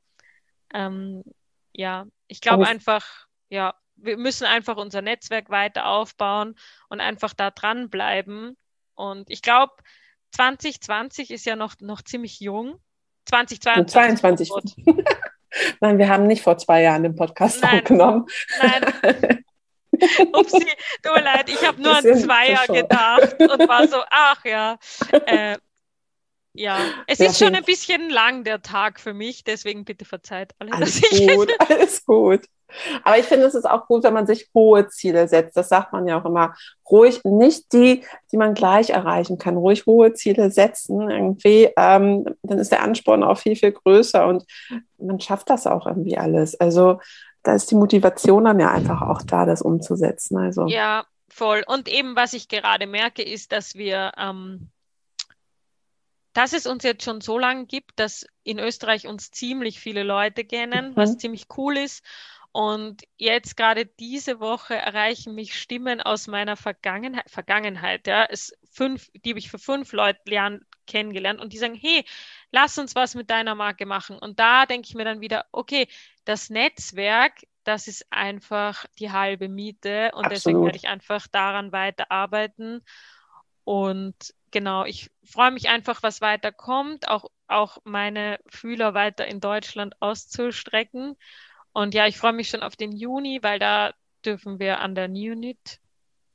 [0.72, 1.24] Ähm,
[1.72, 6.56] ja, ich glaube einfach, ja, wir müssen einfach unser Netzwerk weiter aufbauen
[6.88, 8.56] und einfach da dranbleiben.
[8.94, 9.74] Und ich glaube,
[10.32, 12.80] 2020 ist ja noch, noch ziemlich jung.
[13.26, 14.48] 2022.
[14.48, 14.84] 22.
[15.80, 18.26] Nein, wir haben nicht vor zwei Jahren den Podcast nein, aufgenommen.
[18.60, 19.44] Nein.
[20.32, 20.64] Upsi,
[21.02, 24.78] tut mir leid, ich habe nur an Zweier gedacht und war so, ach ja.
[25.26, 25.58] Äh,
[26.52, 30.54] ja, es ja, ist schon ein bisschen lang der Tag für mich, deswegen bitte verzeiht
[30.58, 31.02] alles.
[31.10, 32.46] Alles gut, alles gut.
[33.04, 35.56] Aber ich finde, es ist auch gut, wenn man sich hohe Ziele setzt.
[35.56, 36.54] Das sagt man ja auch immer.
[36.90, 39.56] Ruhig nicht die, die man gleich erreichen kann.
[39.56, 41.70] Ruhig hohe Ziele setzen irgendwie.
[41.76, 44.44] Ähm, dann ist der Ansporn auch viel, viel größer und
[44.98, 46.58] man schafft das auch irgendwie alles.
[46.58, 46.98] Also
[47.42, 50.36] da ist die Motivation dann ja einfach auch da, das umzusetzen.
[50.36, 50.66] Also.
[50.66, 51.64] Ja, voll.
[51.66, 54.70] Und eben, was ich gerade merke, ist, dass wir, ähm,
[56.32, 60.44] dass es uns jetzt schon so lange gibt, dass in Österreich uns ziemlich viele Leute
[60.44, 60.96] kennen, mhm.
[60.96, 62.04] was ziemlich cool ist.
[62.52, 69.08] Und jetzt gerade diese Woche erreichen mich Stimmen aus meiner Vergangenheit, Vergangenheit, ja, es fünf,
[69.14, 72.04] die habe ich für fünf Leute lernen, kennengelernt und die sagen, hey,
[72.50, 74.18] lass uns was mit deiner Marke machen.
[74.18, 75.86] Und da denke ich mir dann wieder, okay,
[76.24, 80.32] das Netzwerk, das ist einfach die halbe Miete und Absolut.
[80.32, 82.84] deswegen werde ich einfach daran weiterarbeiten.
[83.62, 89.40] Und genau, ich freue mich einfach, was weiter kommt, auch, auch meine Fühler weiter in
[89.40, 91.16] Deutschland auszustrecken.
[91.72, 93.92] Und ja, ich freue mich schon auf den Juni, weil da
[94.24, 95.80] dürfen wir an der Unit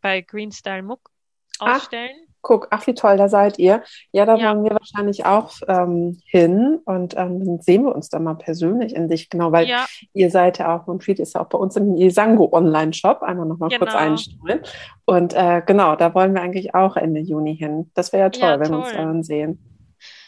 [0.01, 1.11] bei Green Style Muck
[1.59, 2.15] ausstellen.
[2.21, 3.83] Ach, guck, ach wie toll, da seid ihr.
[4.11, 4.49] Ja, da ja.
[4.49, 8.95] wollen wir wahrscheinlich auch ähm, hin und ähm, dann sehen wir uns da mal persönlich
[8.95, 9.85] in sich, genau, weil ja.
[10.13, 13.69] ihr seid ja auch, Montreat ist ja auch bei uns im Isango Online-Shop, einmal nochmal
[13.69, 13.79] genau.
[13.79, 14.61] kurz einstreuen.
[15.05, 17.91] Und äh, genau, da wollen wir eigentlich auch Ende Juni hin.
[17.93, 19.59] Das wäre ja toll, ja, wenn wir uns dann sehen.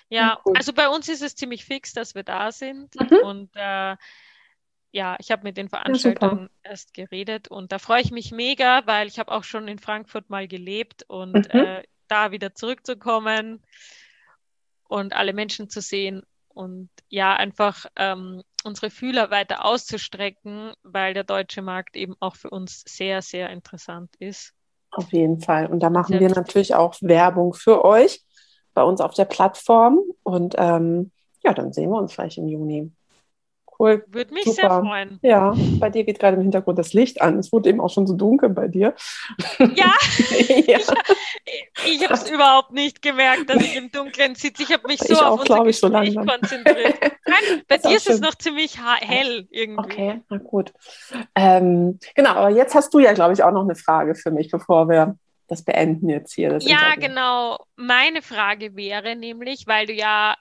[0.10, 0.54] Ja, cool.
[0.56, 3.18] also bei uns ist es ziemlich fix, dass wir da sind mhm.
[3.24, 3.96] und äh,
[4.92, 8.82] ja, ich habe mit den Veranstaltern ja, erst geredet und da freue ich mich mega,
[8.86, 11.60] weil ich habe auch schon in Frankfurt mal gelebt und mhm.
[11.60, 13.62] äh, da wieder zurückzukommen
[14.88, 21.24] und alle Menschen zu sehen und ja, einfach ähm, unsere Fühler weiter auszustrecken, weil der
[21.24, 24.54] deutsche Markt eben auch für uns sehr, sehr interessant ist.
[24.92, 25.68] Auf jeden Fall.
[25.68, 28.24] Und da machen sehr wir natürlich auch Werbung für euch
[28.74, 30.00] bei uns auf der Plattform.
[30.24, 31.12] Und ähm,
[31.44, 32.92] ja, dann sehen wir uns vielleicht im Juni.
[33.80, 34.04] Cool.
[34.08, 34.56] Würde mich Super.
[34.56, 35.20] sehr freuen.
[35.22, 37.38] Ja, bei dir geht gerade im Hintergrund das Licht an.
[37.38, 38.96] Es wurde eben auch schon so dunkel bei dir.
[39.60, 39.68] Ja,
[40.66, 40.80] ja.
[40.80, 40.88] ich,
[41.86, 44.64] ich habe es überhaupt nicht gemerkt, dass ich im Dunkeln sitze.
[44.64, 46.96] Ich habe mich so ich auf auch, unser Gespräch so konzentriert.
[47.26, 49.80] Nein, bei dir ist es noch ziemlich hell irgendwie.
[49.80, 50.74] Okay, na gut.
[51.36, 54.50] Ähm, genau, aber jetzt hast du ja, glaube ich, auch noch eine Frage für mich,
[54.50, 55.18] bevor wir
[55.48, 56.58] das beenden jetzt hier.
[56.60, 57.08] ja, Interview.
[57.08, 57.58] genau.
[57.76, 60.36] Meine Frage wäre nämlich, weil du ja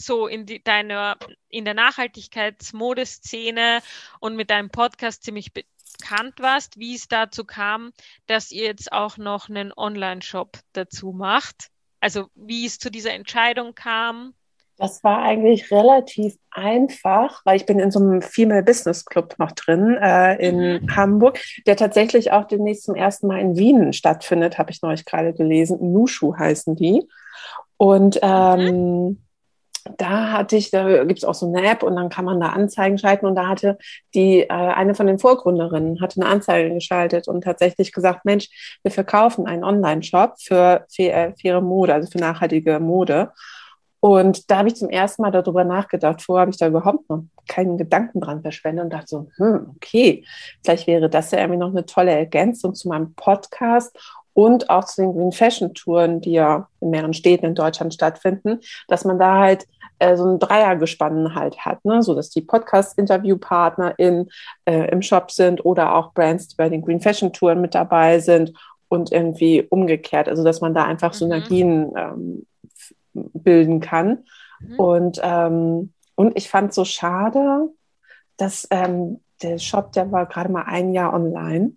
[0.00, 1.16] so in die, deiner,
[1.48, 3.80] in der Nachhaltigkeitsmodeszene
[4.20, 7.92] und mit deinem Podcast ziemlich bekannt warst, wie es dazu kam,
[8.26, 11.68] dass ihr jetzt auch noch einen Online-Shop dazu macht.
[12.00, 14.34] Also wie es zu dieser Entscheidung kam.
[14.76, 19.52] Das war eigentlich relativ einfach, weil ich bin in so einem Female Business Club noch
[19.52, 20.96] drin äh, in mhm.
[20.96, 25.32] Hamburg, der tatsächlich auch demnächst zum ersten Mal in Wien stattfindet, habe ich neulich gerade
[25.32, 25.92] gelesen.
[25.92, 27.08] Nushu heißen die.
[27.76, 29.23] Und ähm, mhm
[29.98, 32.48] da hatte ich, da gibt es auch so eine App und dann kann man da
[32.48, 33.78] Anzeigen schalten und da hatte
[34.14, 38.90] die, äh, eine von den Vorgründerinnen hatte eine Anzeige geschaltet und tatsächlich gesagt, Mensch, wir
[38.90, 43.32] verkaufen einen Online-Shop für äh, faire Mode, also für nachhaltige Mode.
[44.00, 46.20] Und da habe ich zum ersten Mal darüber nachgedacht.
[46.20, 50.24] Vorher habe ich da überhaupt noch keinen Gedanken dran verschwendet und dachte so, hm, okay,
[50.62, 53.98] vielleicht wäre das ja irgendwie noch eine tolle Ergänzung zu meinem Podcast
[54.34, 58.60] und auch zu den Green Fashion Touren, die ja in mehreren Städten in Deutschland stattfinden,
[58.88, 59.66] dass man da halt
[60.04, 62.02] äh, so ein Dreiergespann halt hat, ne?
[62.02, 64.28] so dass die Podcast-Interviewpartner in,
[64.64, 68.18] äh, im Shop sind oder auch Brands, die bei den Green Fashion Touren mit dabei
[68.18, 68.52] sind
[68.88, 71.18] und irgendwie umgekehrt, also dass man da einfach mhm.
[71.18, 72.46] Synergien ähm,
[73.12, 74.24] bilden kann.
[74.60, 74.78] Mhm.
[74.78, 77.70] Und, ähm, und ich fand so schade,
[78.36, 81.72] dass ähm, der Shop, der war gerade mal ein Jahr online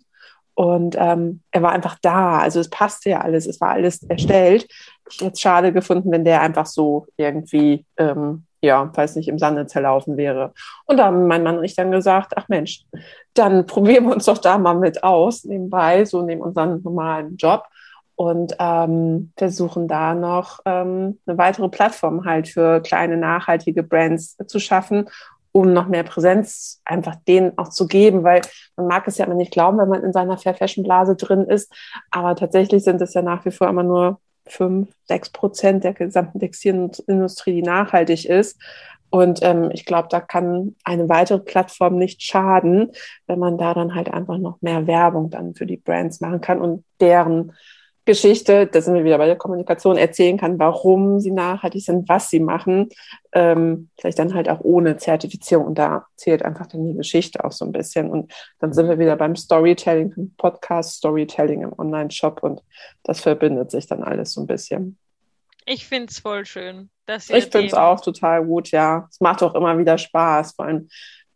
[0.58, 2.38] und ähm, er war einfach da.
[2.38, 4.66] Also es passte ja alles, es war alles erstellt.
[5.08, 9.38] Ich hätte es schade gefunden, wenn der einfach so irgendwie, ähm, ja, weiß nicht, im
[9.38, 10.52] Sande zerlaufen wäre.
[10.84, 12.82] Und da haben mein Mann und ich dann gesagt, ach Mensch,
[13.34, 17.62] dann probieren wir uns doch da mal mit aus, nebenbei, so neben unserem normalen Job.
[18.16, 24.58] Und ähm, versuchen da noch ähm, eine weitere Plattform halt für kleine nachhaltige Brands zu
[24.58, 25.08] schaffen
[25.58, 28.42] um noch mehr Präsenz einfach denen auch zu geben, weil
[28.76, 31.44] man mag es ja immer nicht glauben, wenn man in seiner Fair Fashion Blase drin
[31.44, 31.72] ist,
[32.10, 36.38] aber tatsächlich sind es ja nach wie vor immer nur fünf, sechs Prozent der gesamten
[36.38, 38.58] Textilindustrie, die nachhaltig ist.
[39.10, 42.92] Und ähm, ich glaube, da kann eine weitere Plattform nicht schaden,
[43.26, 46.60] wenn man da dann halt einfach noch mehr Werbung dann für die Brands machen kann
[46.60, 47.52] und deren
[48.08, 52.30] Geschichte, da sind wir wieder bei der Kommunikation, erzählen kann, warum sie nachhaltig sind, was
[52.30, 52.88] sie machen,
[53.32, 55.66] ähm, vielleicht dann halt auch ohne Zertifizierung.
[55.66, 58.08] Und da zählt einfach dann die Geschichte auch so ein bisschen.
[58.08, 62.62] Und dann sind wir wieder beim Storytelling, Podcast Storytelling im Online-Shop und
[63.02, 64.96] das verbindet sich dann alles so ein bisschen.
[65.66, 66.88] Ich finde es voll schön.
[67.04, 69.06] Dass ich finde es auch total gut, ja.
[69.10, 70.88] Es macht auch immer wieder Spaß, vor allem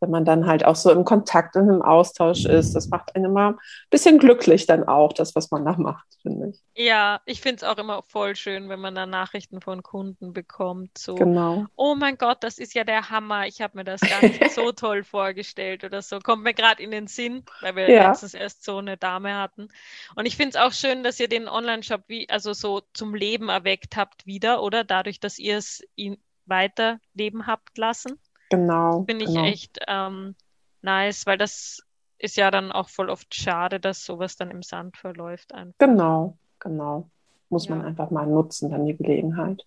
[0.03, 2.75] wenn man dann halt auch so im Kontakt und im Austausch ist.
[2.75, 6.49] Das macht einen immer ein bisschen glücklich dann auch, das, was man da macht, finde
[6.49, 6.61] ich.
[6.75, 10.99] Ja, ich finde es auch immer voll schön, wenn man dann Nachrichten von Kunden bekommt.
[10.99, 11.67] So, genau.
[11.77, 13.47] oh mein Gott, das ist ja der Hammer.
[13.47, 16.19] Ich habe mir das gar nicht so toll vorgestellt oder so.
[16.19, 18.09] Kommt mir gerade in den Sinn, weil wir ja.
[18.09, 19.69] letztens erst so eine Dame hatten.
[20.17, 23.49] Und ich finde es auch schön, dass ihr den Online-Shop wie, also so zum Leben
[23.49, 24.83] erweckt habt wieder, oder?
[24.83, 28.19] Dadurch, dass ihr es ihn weiterleben habt lassen.
[28.53, 29.05] Genau.
[29.09, 29.47] Finde ich genau.
[29.47, 30.35] echt ähm,
[30.83, 31.83] nice, weil das
[32.19, 35.55] ist ja dann auch voll oft schade, dass sowas dann im Sand verläuft.
[35.55, 35.79] Einfach.
[35.79, 37.09] Genau, genau.
[37.49, 37.75] Muss ja.
[37.75, 39.65] man einfach mal nutzen, dann die Gelegenheit.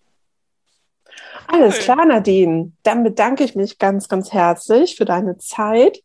[1.04, 1.60] Cool.
[1.60, 2.70] Alles klar, Nadine.
[2.84, 5.98] Dann bedanke ich mich ganz, ganz herzlich für deine Zeit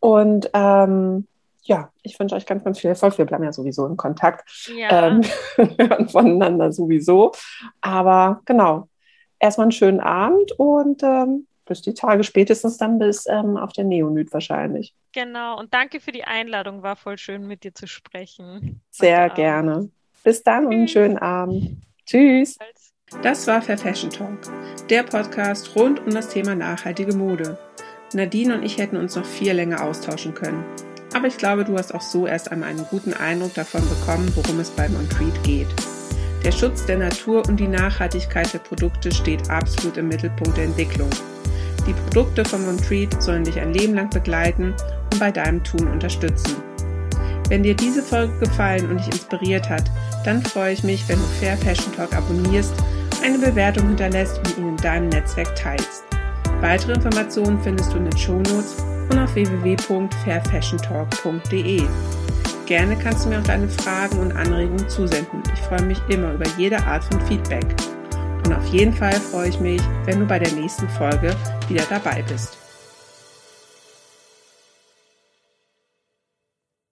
[0.00, 1.28] und ähm,
[1.62, 3.16] ja, ich wünsche euch ganz, ganz viel Erfolg.
[3.16, 4.66] Wir bleiben ja sowieso in Kontakt.
[4.76, 5.06] Ja.
[5.06, 5.22] Ähm,
[5.78, 7.30] hören voneinander sowieso.
[7.80, 8.88] Aber genau,
[9.38, 13.84] erstmal einen schönen Abend und ähm, bis die Tage, spätestens dann bis ähm, auf der
[13.84, 14.94] Neonyd wahrscheinlich.
[15.12, 18.80] Genau, und danke für die Einladung, war voll schön mit dir zu sprechen.
[18.90, 19.90] Sehr gerne.
[20.22, 21.82] Bis dann und einen schönen Abend.
[22.06, 22.58] Tschüss.
[23.22, 24.38] Das war Fair Fashion Talk,
[24.90, 27.58] der Podcast rund um das Thema nachhaltige Mode.
[28.12, 30.64] Nadine und ich hätten uns noch viel länger austauschen können.
[31.14, 34.58] Aber ich glaube, du hast auch so erst einmal einen guten Eindruck davon bekommen, worum
[34.58, 35.08] es beim On
[35.42, 35.68] geht.
[36.44, 41.08] Der Schutz der Natur und die Nachhaltigkeit der Produkte steht absolut im Mittelpunkt der Entwicklung.
[41.86, 44.74] Die Produkte von Montreat sollen dich ein Leben lang begleiten
[45.12, 46.56] und bei deinem Tun unterstützen.
[47.48, 49.84] Wenn dir diese Folge gefallen und dich inspiriert hat,
[50.24, 52.72] dann freue ich mich, wenn du Fair Fashion Talk abonnierst,
[53.22, 56.04] eine Bewertung hinterlässt und ihn in deinem Netzwerk teilst.
[56.60, 58.76] Weitere Informationen findest du in den Shownotes
[59.10, 61.82] und auf www.fairfashiontalk.de.
[62.66, 65.42] Gerne kannst du mir auch deine Fragen und Anregungen zusenden.
[65.52, 67.66] Ich freue mich immer über jede Art von Feedback.
[68.44, 71.34] Und auf jeden Fall freue ich mich, wenn du bei der nächsten Folge
[71.68, 72.63] wieder dabei bist.